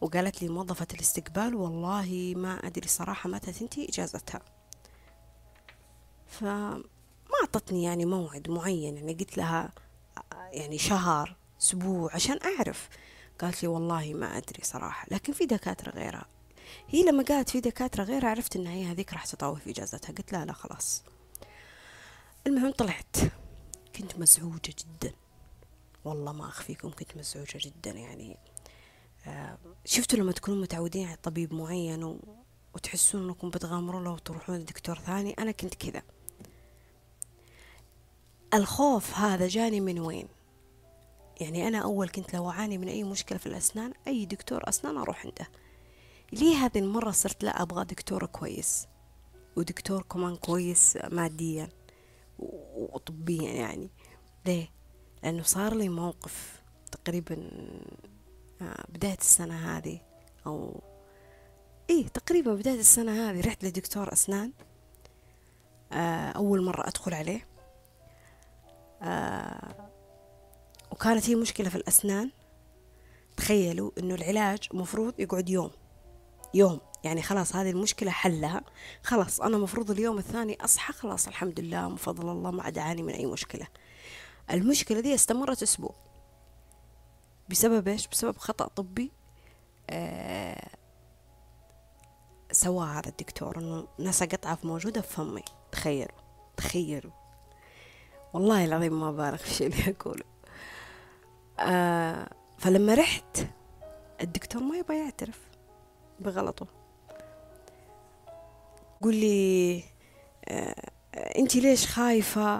[0.01, 4.41] وقالت لي موظفة الاستقبال والله ما أدري صراحة متى تنتهي إجازتها.
[6.27, 6.83] فما
[7.41, 9.71] أعطتني يعني موعد معين يعني قلت لها
[10.51, 12.89] يعني شهر أسبوع عشان أعرف.
[13.41, 16.25] قالت لي والله ما أدري صراحة لكن في دكاترة غيرها.
[16.87, 20.13] هي لما قالت في دكاترة غيرها عرفت إن هي هذيك راح تطول في إجازتها.
[20.13, 21.03] قلت لا لا خلاص.
[22.47, 23.15] المهم طلعت.
[23.95, 25.13] كنت مزعوجة جدا.
[26.05, 28.37] والله ما أخفيكم كنت مزعوجة جدا يعني.
[29.85, 32.19] شفتوا لما تكونوا متعودين على طبيب معين.
[32.75, 36.01] وتحسون إنكم بتغامروا له وتروحون لدكتور ثاني؟ أنا كنت كذا.
[38.53, 40.27] الخوف هذا جاني من وين؟
[41.41, 45.25] يعني أنا أول كنت لو أعاني من أي مشكلة في الأسنان أي دكتور أسنان أروح
[45.25, 45.47] عنده.
[46.33, 48.87] ليه هذه المرة صرت لا أبغى دكتور كويس؟
[49.55, 51.69] ودكتور كمان كويس ماديا
[52.75, 53.89] وطبيا يعني.
[54.45, 54.69] ليه؟
[55.23, 56.61] لأنه صار لي موقف
[56.91, 57.51] تقريبا
[58.89, 59.99] بداية السنة هذه
[60.47, 60.81] أو
[61.89, 64.51] إيه تقريبا بداية السنة هذه رحت لدكتور أسنان
[65.93, 67.47] آه، أول مرة أدخل عليه.
[69.01, 69.89] آه،
[70.91, 72.31] وكانت هي مشكلة في الأسنان.
[73.37, 75.71] تخيلوا إنه العلاج مفروض يقعد يوم
[76.53, 76.79] يوم.
[77.03, 78.61] يعني خلاص هذه المشكلة حلها.
[79.03, 83.01] خلاص أنا مفروض اليوم الثاني أصحى خلاص الحمد لله من فضل الله ما عاد أعاني
[83.01, 83.67] من أي مشكلة.
[84.51, 85.95] المشكلة دي استمرت أسبوع.
[87.51, 89.11] بسبب إيش؟ بسبب خطأ طبي.
[89.89, 90.69] آه
[92.51, 95.43] سواه هذا الدكتور إنه نسى قطعة موجودة في فمي.
[95.71, 96.17] تخيلوا
[96.57, 97.11] تخيلوا.
[98.33, 100.23] والله العظيم ما بالغ في الشيء اللي أقوله.
[101.59, 103.37] آه فلما رحت
[104.21, 105.39] الدكتور ما يبغى يعترف
[106.19, 106.67] بغلطه.
[109.01, 109.83] قول لي
[110.45, 112.57] آه انت ليش خايفة؟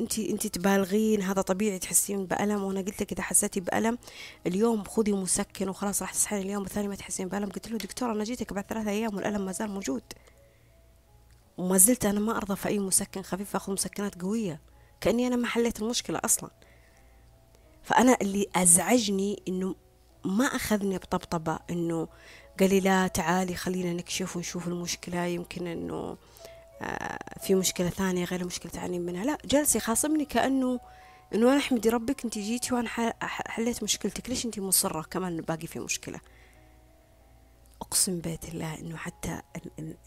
[0.00, 2.62] انت انت تبالغين هذا طبيعي تحسين بألم.
[2.62, 3.98] وأنا قلت لك إذا حسيتي بألم
[4.46, 7.50] اليوم خذي مسكن وخلاص راح تصحين اليوم الثاني ما تحسين بألم.
[7.50, 10.02] قلت له دكتور أنا جيتك بعد ثلاثة أيام والألم ما زال موجود.
[11.58, 14.60] وما زلت أنا ما أرضى في أي مسكن خفيف أخذ مسكنات قوية.
[15.00, 16.50] كأني أنا ما حليت المشكلة أصلا.
[17.82, 19.74] فأنا اللي أزعجني إنه
[20.24, 22.08] ما أخذني بطبطبة إنه
[22.60, 25.24] قال لي لا تعالي خلينا نكشف ونشوف المشكلة.
[25.24, 26.16] يمكن إنه
[27.40, 29.24] في مشكلة ثانية غير المشكلة تعاني منها.
[29.24, 30.80] لا جالس يخاصمني كأنه
[31.34, 32.88] إنه أنا احمدي ربك أنت جيتي وأنا
[33.22, 34.28] حليت مشكلتك.
[34.28, 36.20] ليش أنت مصرة كمان باقي في مشكلة؟
[37.82, 39.42] أقسم بيت الله إنه حتى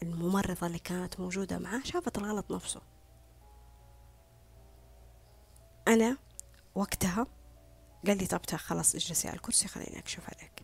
[0.02, 2.80] الممرضة اللي كانت موجودة معاه شافت الغلط نفسه.
[5.88, 6.16] أنا
[6.74, 7.26] وقتها
[8.06, 10.62] قال لي طب خلاص اجلسي على الكرسي خليني أكشف عليك.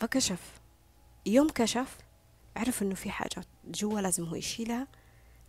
[0.00, 0.60] فكشف.
[1.26, 1.98] يوم كشف
[2.58, 4.86] عرف إنه في حاجة جوا لازم هو يشيلها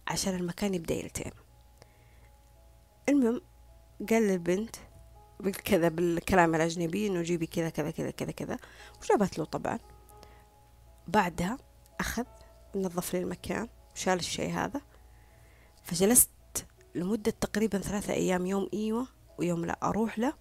[0.07, 1.31] عشان المكان يبدأ يلتئم.
[3.09, 3.41] المهم
[4.09, 4.75] قال للبنت
[5.65, 8.57] كذا بالكلام الأجنبي إنه جيبي كذا كذا كذا كذا كذا.
[9.01, 9.79] وجابت له طبعا.
[11.07, 11.57] بعدها
[11.99, 12.25] أخذ
[12.75, 14.81] نظف لي المكان وشال الشيء هذا.
[15.83, 16.29] فجلست
[16.95, 19.07] لمدة تقريبا ثلاثة أيام يوم إيوة
[19.37, 20.33] ويوم لا أروح له.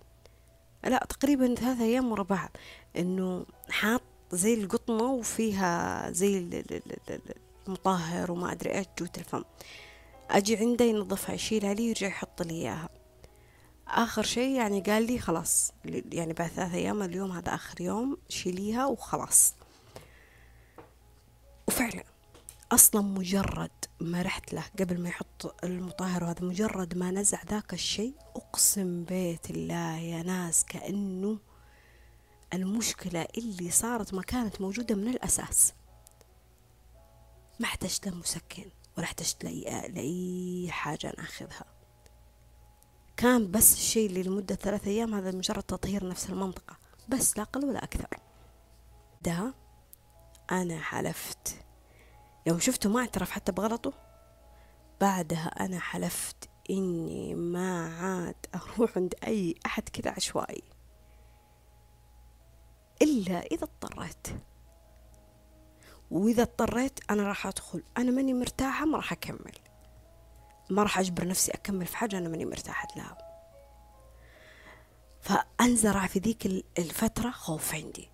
[0.85, 2.51] لا تقريبا ثلاثة أيام ورا بعض.
[2.97, 4.03] إنه حاط
[4.33, 6.63] زي القطنة وفيها زي
[7.69, 9.45] المطهر وما أدري إيش جوة الفم
[10.31, 12.89] أجي عنده ينظفها يشيلها لي ويرجع يحط لي إياها.
[13.89, 18.87] آخر شيء يعني قال لي خلاص يعني بعد ثلاثة أيام اليوم هذا آخر يوم شيليها
[18.87, 19.55] وخلاص.
[21.69, 22.05] وفعلا
[22.73, 23.71] أصلا مجرد
[24.01, 29.51] ما رحت له قبل ما يحط المطهر هذا مجرد ما نزع ذاك الشيء أقسم بيت
[29.51, 31.39] الله يا ناس كأنه
[32.55, 35.73] المشكلة اللي صارت ما كانت موجودة من الأساس.
[37.61, 41.65] ما احتجت لمسكن ولا احتجت لأي, لأي حاجة ناخذها
[43.17, 46.77] كان بس الشيء اللي لمدة ثلاثة أيام هذا مجرد تطهير نفس المنطقة.
[47.09, 48.09] بس لا أقل ولا أكثر.
[49.23, 49.55] ده
[50.51, 51.65] أنا حلفت.
[52.47, 53.93] يوم شفته ما اعترف حتى بغلطه.
[55.01, 60.63] بعدها أنا حلفت إني ما عاد أروح عند أي أحد كذا عشوائي.
[63.03, 64.27] إلا إذا اضطريت.
[66.11, 67.83] وإذا اضطريت أنا راح أدخل.
[67.99, 69.59] أنا ماني مرتاحة ما راح أكمل.
[70.71, 73.19] ما راح أجبر نفسي أكمل في حاجة أنا ماني مرتاحة لها.
[75.21, 76.47] فأنزرع في ذيك
[76.79, 78.09] الفترة خوف عندي.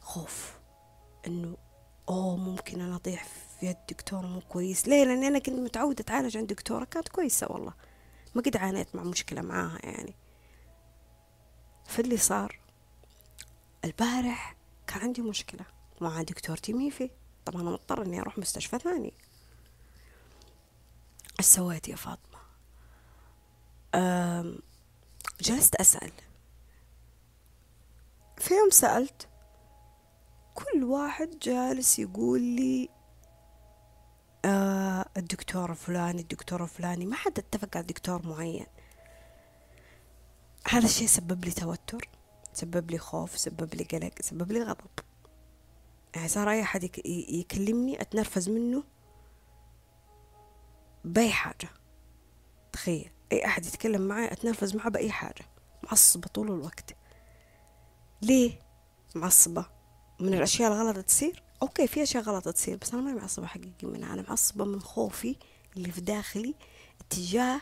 [0.00, 0.58] خوف
[1.26, 1.56] إنه
[2.08, 4.88] أوه ممكن أنا أطيح في يد دكتور مو كويس.
[4.88, 7.72] ليه؟ لأني أنا كنت متعودة أتعالج عند دكتورة كانت كويسة والله.
[8.34, 10.14] ما قد عانيت مع مشكلة معاها يعني.
[11.84, 12.58] فاللي صار
[13.84, 14.56] البارح
[14.86, 15.64] كان عندي مشكلة
[16.00, 17.10] مع دكتورتي ميفي
[17.44, 19.14] طبعا أنا مضطر إني أروح مستشفى ثاني.
[21.40, 22.38] إيش سويت يا فاطمة؟
[25.40, 26.12] جلست أسأل.
[28.36, 29.28] في يوم سألت
[30.54, 32.88] كل واحد جالس يقول لي
[34.44, 38.66] آه الدكتور الفلاني الدكتور الفلاني ما حد اتفق على دكتور معين.
[40.68, 42.08] هذا الشيء سبب لي توتر.
[42.58, 44.90] سبب لي خوف سبب لي قلق سبب لي غضب.
[46.14, 48.84] يعني صار أي أحد يكلمني أتنرفز منه
[51.04, 51.68] بأي حاجة.
[52.72, 53.10] تخيل.
[53.32, 55.44] أي أحد يتكلم معي أتنرفز معه بأي حاجة.
[55.82, 56.96] معصبة طول الوقت.
[58.22, 58.58] ليه؟
[59.14, 59.66] معصبة.
[60.20, 64.14] من الأشياء الغلط تصير؟ okay في أشياء غلط تصير بس أنا ما معصبة حقيقي منها.
[64.14, 65.36] أنا معصبة من خوفي
[65.76, 66.54] اللي في داخلي
[67.00, 67.60] اتجاه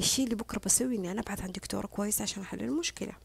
[0.00, 3.23] الشيء اللي بكرة بسوي إني أنا أبحث عن دكتور كويس عشان أحل المشكلة.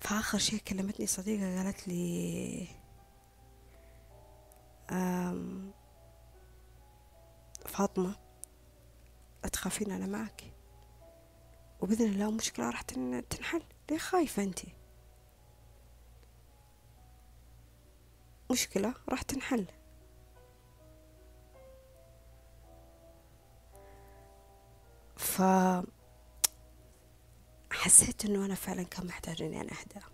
[0.00, 2.66] فآخر شيء كلمتني صديقة قالت لي
[7.66, 8.16] فاطمة
[9.44, 10.52] لا تخافين أنا معك؟
[11.80, 13.62] وبإذن الله مشكلة راح تنحل.
[13.90, 14.58] ليه خايفة أنت؟
[18.50, 19.66] مشكلة راح تنحل.
[25.16, 25.42] ف
[27.72, 30.04] حسيت إنه أنا فعلا كان محتاج إني أنا اهدى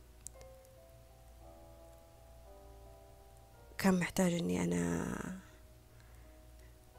[3.78, 5.04] كان محتاج إني أنا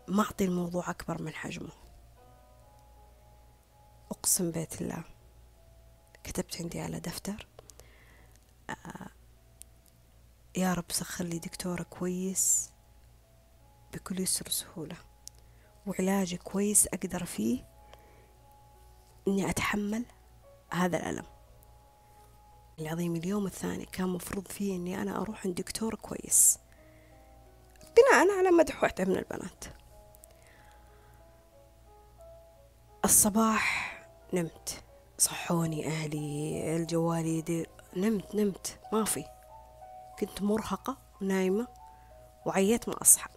[0.08, 1.72] ما أعطي الموضوع أكبر من حجمه.
[4.12, 5.04] أقسم بيت الله
[6.24, 7.48] كتبت عندي على دفتر
[8.70, 9.08] آه
[10.58, 12.72] يا رب سخر لي دكتورة كويس
[13.94, 14.98] بكل يسر وسهولة
[15.88, 17.66] وعلاج كويس أقدر فيه
[19.28, 20.06] إني أتحمل.
[20.76, 21.26] هذا الألم.
[22.80, 26.60] العظيم اليوم الثاني كان مفروض فيه إني أنا أروح عند دكتور كويس.
[27.98, 29.66] بناء على مدح واحدة من البنات.
[33.06, 33.96] الصباح
[34.34, 34.84] نمت
[35.18, 39.24] صحوني أهلي الجوال يدير نمت نمت ما في.
[40.20, 41.68] كنت مرهقة ونايمة
[42.46, 43.30] وعيت ما أصحى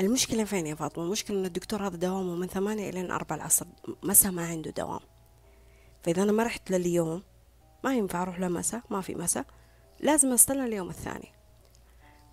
[0.00, 3.66] المشكلة فين يا فاطمة؟ المشكلة إن الدكتور هذا دوامه من ثمانية إلى أربعة العصر
[4.02, 5.00] مساء ما عنده دوام.
[6.04, 7.22] فإذا أنا ما رحت لليوم
[7.84, 9.46] ما ينفع أروح لمساء ما في مساء
[10.00, 11.32] لازم أستنى اليوم الثاني.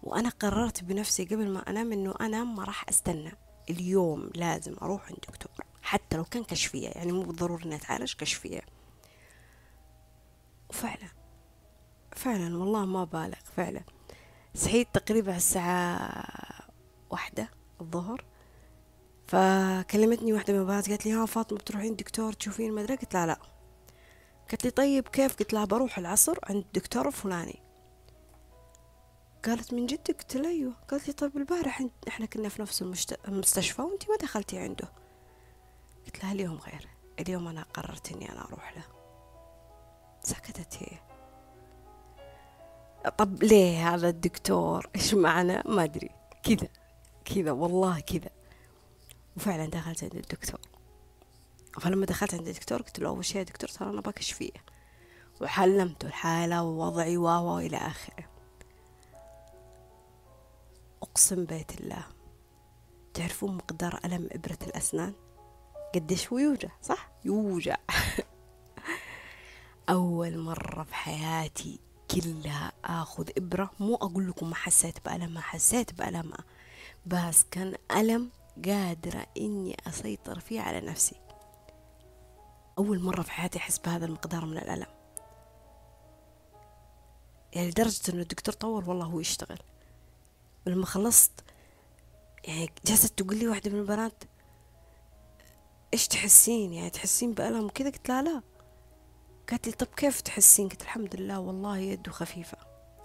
[0.04, 3.32] وأنا قررت بنفسي قبل ما أنام إنه أنا ما راح أستنى.
[3.70, 5.52] اليوم لازم أروح عند دكتور
[5.82, 8.62] حتى لو كان كشفية يعني مو بالضروري إني أتعالج كشفية.
[10.70, 11.08] وفعلا
[12.12, 13.82] فعلا والله ما بالغ فعلا.
[14.56, 16.24] صحيت تقريبا الساعة
[17.10, 17.50] واحدة
[17.82, 18.26] الظهر
[19.28, 23.38] فكلمتني واحدة من البنات قالت لي ها فاطمة بتروحين دكتور تشوفين ما قلت لا لا.
[24.52, 27.62] قالت لي طيب كيف؟ قلت لها بروح العصر عند الدكتور الفلاني.
[29.46, 30.74] قالت من جد؟ قلت لها أيوه.
[30.90, 32.82] قالت لي طيب البارح إحنا كنا في نفس
[33.28, 34.92] المستشفى وأنتي ما دخلتي عنده.
[36.06, 36.88] قلت لها اليوم غير.
[37.20, 38.84] اليوم أنا قررت إني أنا أروح له.
[40.24, 41.00] سكتت هي.
[43.18, 46.10] طب ليه هذا الدكتور؟ إيش معنى؟ ما أدري.
[46.44, 46.68] كذا.
[47.26, 47.52] كذا.
[47.52, 48.30] والله كذا.
[49.38, 50.60] وفعلا دخلت عند الدكتور.
[51.80, 54.52] فلما دخلت عند الدكتور قلت له أول شيء يا دكتور ترى أنا بكشف فيه.
[55.42, 58.26] وحلمته الحالة ووضعي و إلى آخره.
[61.04, 62.04] أقسم بيت الله.
[63.14, 65.14] تعرفون مقدار ألم إبرة الأسنان؟
[65.96, 67.76] قديش هو يوجع صح؟ يوجع.
[69.90, 71.80] أول مرة في حياتي
[72.12, 73.72] كلها آخذ إبرة.
[73.80, 76.44] مو أقول لكم ما حسيت بألمها حسيت بألمها
[77.06, 78.30] بس كان ألم
[78.66, 81.16] قادرة إني أسيطر فيه على نفسي.
[82.82, 84.88] أول مرة في حياتي أحس بهذا المقدار من الألم.
[87.54, 89.60] يعني لدرجة إنه الدكتور طول والله هو يشتغل.
[90.68, 91.32] ولما خلصت
[92.44, 94.24] يعني جلست تقول لي واحدة من البنات
[95.94, 98.42] إيش تحسين؟ يعني تحسين بألم كذا قلت لها لا.
[99.50, 102.58] قالت لي طب كيف تحسين؟ قلت الحمد لله والله يده خفيفة.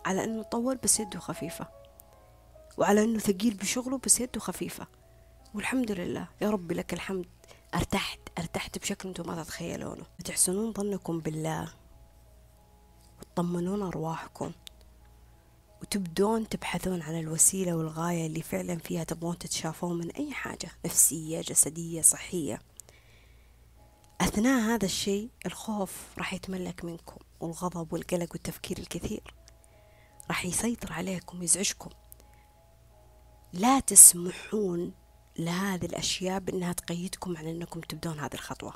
[0.07, 1.69] على إنه طول بس يده خفيفة.
[2.79, 4.87] وعلى إنه ثقيل بشغله بس يده خفيفة.
[5.55, 6.29] والحمد لله.
[6.41, 7.27] يا ربي لك الحمد.
[7.77, 10.07] أرتحت أرتحت بشكل أنتم ما تتخيلونه.
[10.21, 11.73] وتحسنون ظنكم بالله.
[13.19, 14.53] وتطمنون أرواحكم.
[15.83, 22.03] وتبدون تبحثون عن الوسيلة والغاية اللي فعلا فيها تبغون تتشافون من أي حاجة نفسية جسدية
[22.03, 22.63] صحية.
[24.21, 29.35] أثناء هذا الشيء الخوف راح يتملك منكم والغضب والقلق والتفكير الكثير
[30.29, 31.91] راح يسيطر عليكم يزعجكم.
[33.53, 34.93] لا تسمحون
[35.39, 38.75] لهذه الأشياء بأنها تقيدكم عن أنكم تبدون هذه الخطوة.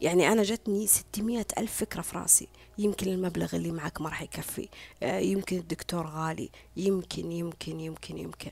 [0.00, 2.48] يعني أنا جتني ستمية ألف فكرة في رأسي.
[2.78, 4.68] يمكن المبلغ اللي معك ما راح يكفي.
[5.02, 6.50] آه، يمكن الدكتور غالي.
[6.76, 8.50] يمكن يمكن يمكن يمكن.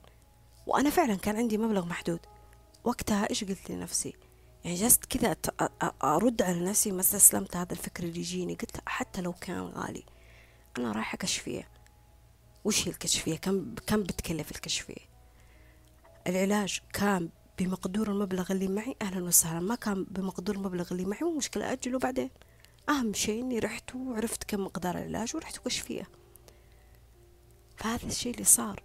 [0.67, 2.21] وأنا فعلا كان عندي مبلغ محدود.
[2.85, 4.15] وقتها إيش قلت لنفسي؟
[4.65, 5.37] يعني جست كذا
[6.05, 8.55] أرد على نفسي ما استسلمت هذا الفكر اللي يجيني.
[8.55, 10.05] قلت حتى لو كان غالي.
[10.79, 11.69] أنا رايحة كشفية.
[12.65, 15.16] وش هي الكشفية؟ كم كم بتكلف الكشفية؟
[16.27, 19.61] العلاج كان بمقدور المبلغ اللي معي أهلا وسهلا.
[19.61, 22.31] ما كان بمقدور المبلغ اللي معي مشكلة أجله بعدين.
[22.89, 26.09] أهم شيء إني رحت وعرفت كم مقدار العلاج ورحت كشفية
[27.77, 28.83] فهذا الشيء اللي صار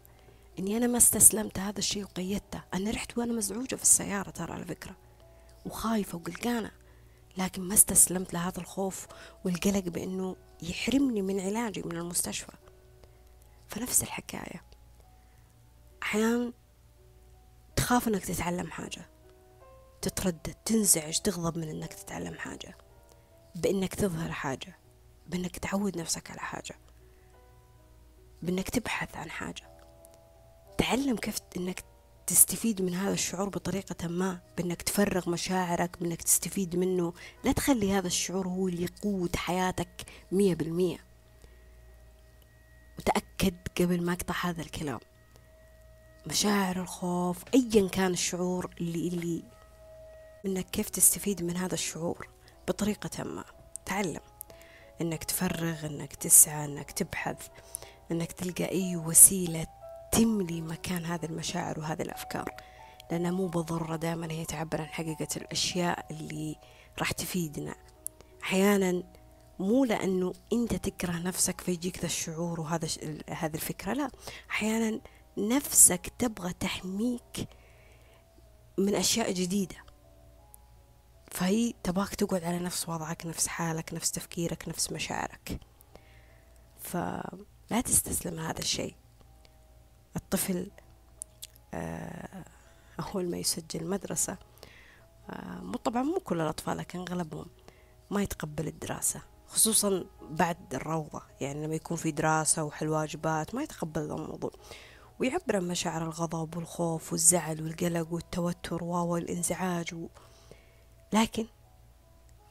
[0.60, 2.62] إني أنا ما استسلمت هذا الشيء وقيدته.
[2.74, 4.96] أنا رحت وأنا مزعوجة في السيارة ترى على فكرة
[5.66, 6.72] وخايفة وقلقانة.
[7.38, 9.08] لكن ما استسلمت لهذا الخوف
[9.46, 12.52] والقلق بأنه يحرمني من علاجي من المستشفى.
[13.68, 14.64] فنفس الحكاية.
[16.04, 16.54] أحيانا
[17.82, 19.10] تخاف أنك تتعلم حاجة.
[20.02, 22.78] تتردد تنزعج تغضب من أنك تتعلم حاجة.
[23.56, 24.78] بأنك تظهر حاجة.
[25.28, 26.76] بأنك تعود نفسك على حاجة.
[28.42, 29.64] بأنك تبحث عن حاجة.
[30.78, 31.84] تعلم كيف أنك
[32.28, 34.40] تستفيد من هذا الشعور بطريقة ما.
[34.58, 37.14] بأنك تفرغ مشاعرك بأنك تستفيد منه.
[37.44, 41.06] لا تخلي هذا الشعور هو اللي يقود حياتك مية بالمية.
[43.00, 45.00] وتأكد قبل ما أقطع هذا الكلام.
[46.28, 49.44] مشاعر الخوف أيا كان الشعور اللي اللي
[50.46, 52.28] إنك كيف تستفيد من هذا الشعور
[52.68, 53.44] بطريقة ما.
[53.86, 54.20] تعلم
[55.02, 57.48] إنك تفرغ إنك تسعى إنك تبحث
[58.12, 59.68] إنك تلقى أي وسيلة
[60.12, 62.50] تملي مكان هذه المشاعر وهذه الأفكار.
[63.12, 66.56] لأنها مو بالضرورة دائما هي تعبر عن حقيقة الأشياء اللي
[67.00, 67.76] راح تفيدنا.
[68.44, 69.04] أحيانا
[69.60, 72.88] مو لأنه أنت تكره نفسك فيجيك ذا الشعور وهذا
[73.30, 74.10] هذه الفكرة لا.
[74.50, 75.02] أحيانا
[75.38, 77.48] نفسك تبغى تحميك
[78.78, 79.76] من أشياء جديدة.
[81.32, 85.60] فهي تباك تقعد على نفس وضعك نفس حالك نفس تفكيرك نفس مشاعرك.
[86.80, 88.96] فلا تستسلم هذا الشيء.
[90.16, 90.72] الطفل
[91.74, 92.46] آه،
[93.00, 94.38] أول ما يسجل مدرسة
[95.30, 97.46] آه، طبعا مو كل الأطفال لكن أغلبهم
[98.12, 101.22] ما يتقبل الدراسة خصوصا بعد الروضة.
[101.42, 104.52] يعني لما يكون في دراسة وحل واجبات ما يتقبل الموضوع.
[105.22, 110.08] ويعبر عن مشاعر الغضب والخوف والزعل والقلق والتوتر والانزعاج و...
[111.14, 111.46] لكن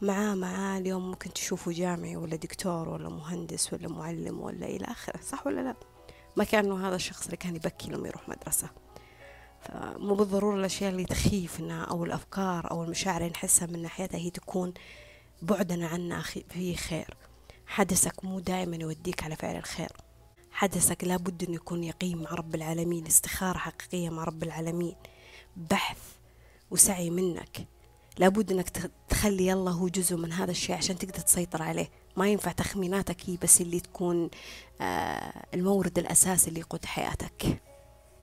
[0.00, 5.20] معاه معاه اليوم ممكن تشوفه جامعي ولا دكتور ولا مهندس ولا معلم ولا إلى آخره
[5.20, 5.74] صح ولا لا؟
[6.36, 8.70] ما كان إنه هذا الشخص اللي كان يبكي لما يروح مدرسة.
[9.60, 14.74] فمو بالضرورة الأشياء اللي تخيفنا أو الأفكار أو المشاعر اللي نحسها من ناحيتها هي تكون
[15.42, 17.16] بعدنا عنا فيه خير.
[17.66, 19.92] حدثك مو دائما يوديك على فعل الخير.
[20.60, 24.94] حدثك لابد أن يكون يقين مع رب العالمين استخارة حقيقية مع رب العالمين
[25.56, 25.98] بحث
[26.70, 27.66] وسعي منك.
[28.18, 31.90] لابد أنك تخلي يلا هو جزء من هذا الشيء عشان تقدر تسيطر عليه.
[32.16, 34.30] ما ينفع تخميناتك هي بس اللي تكون
[34.80, 37.62] آه، المورد الأساسي اللي يقود حياتك.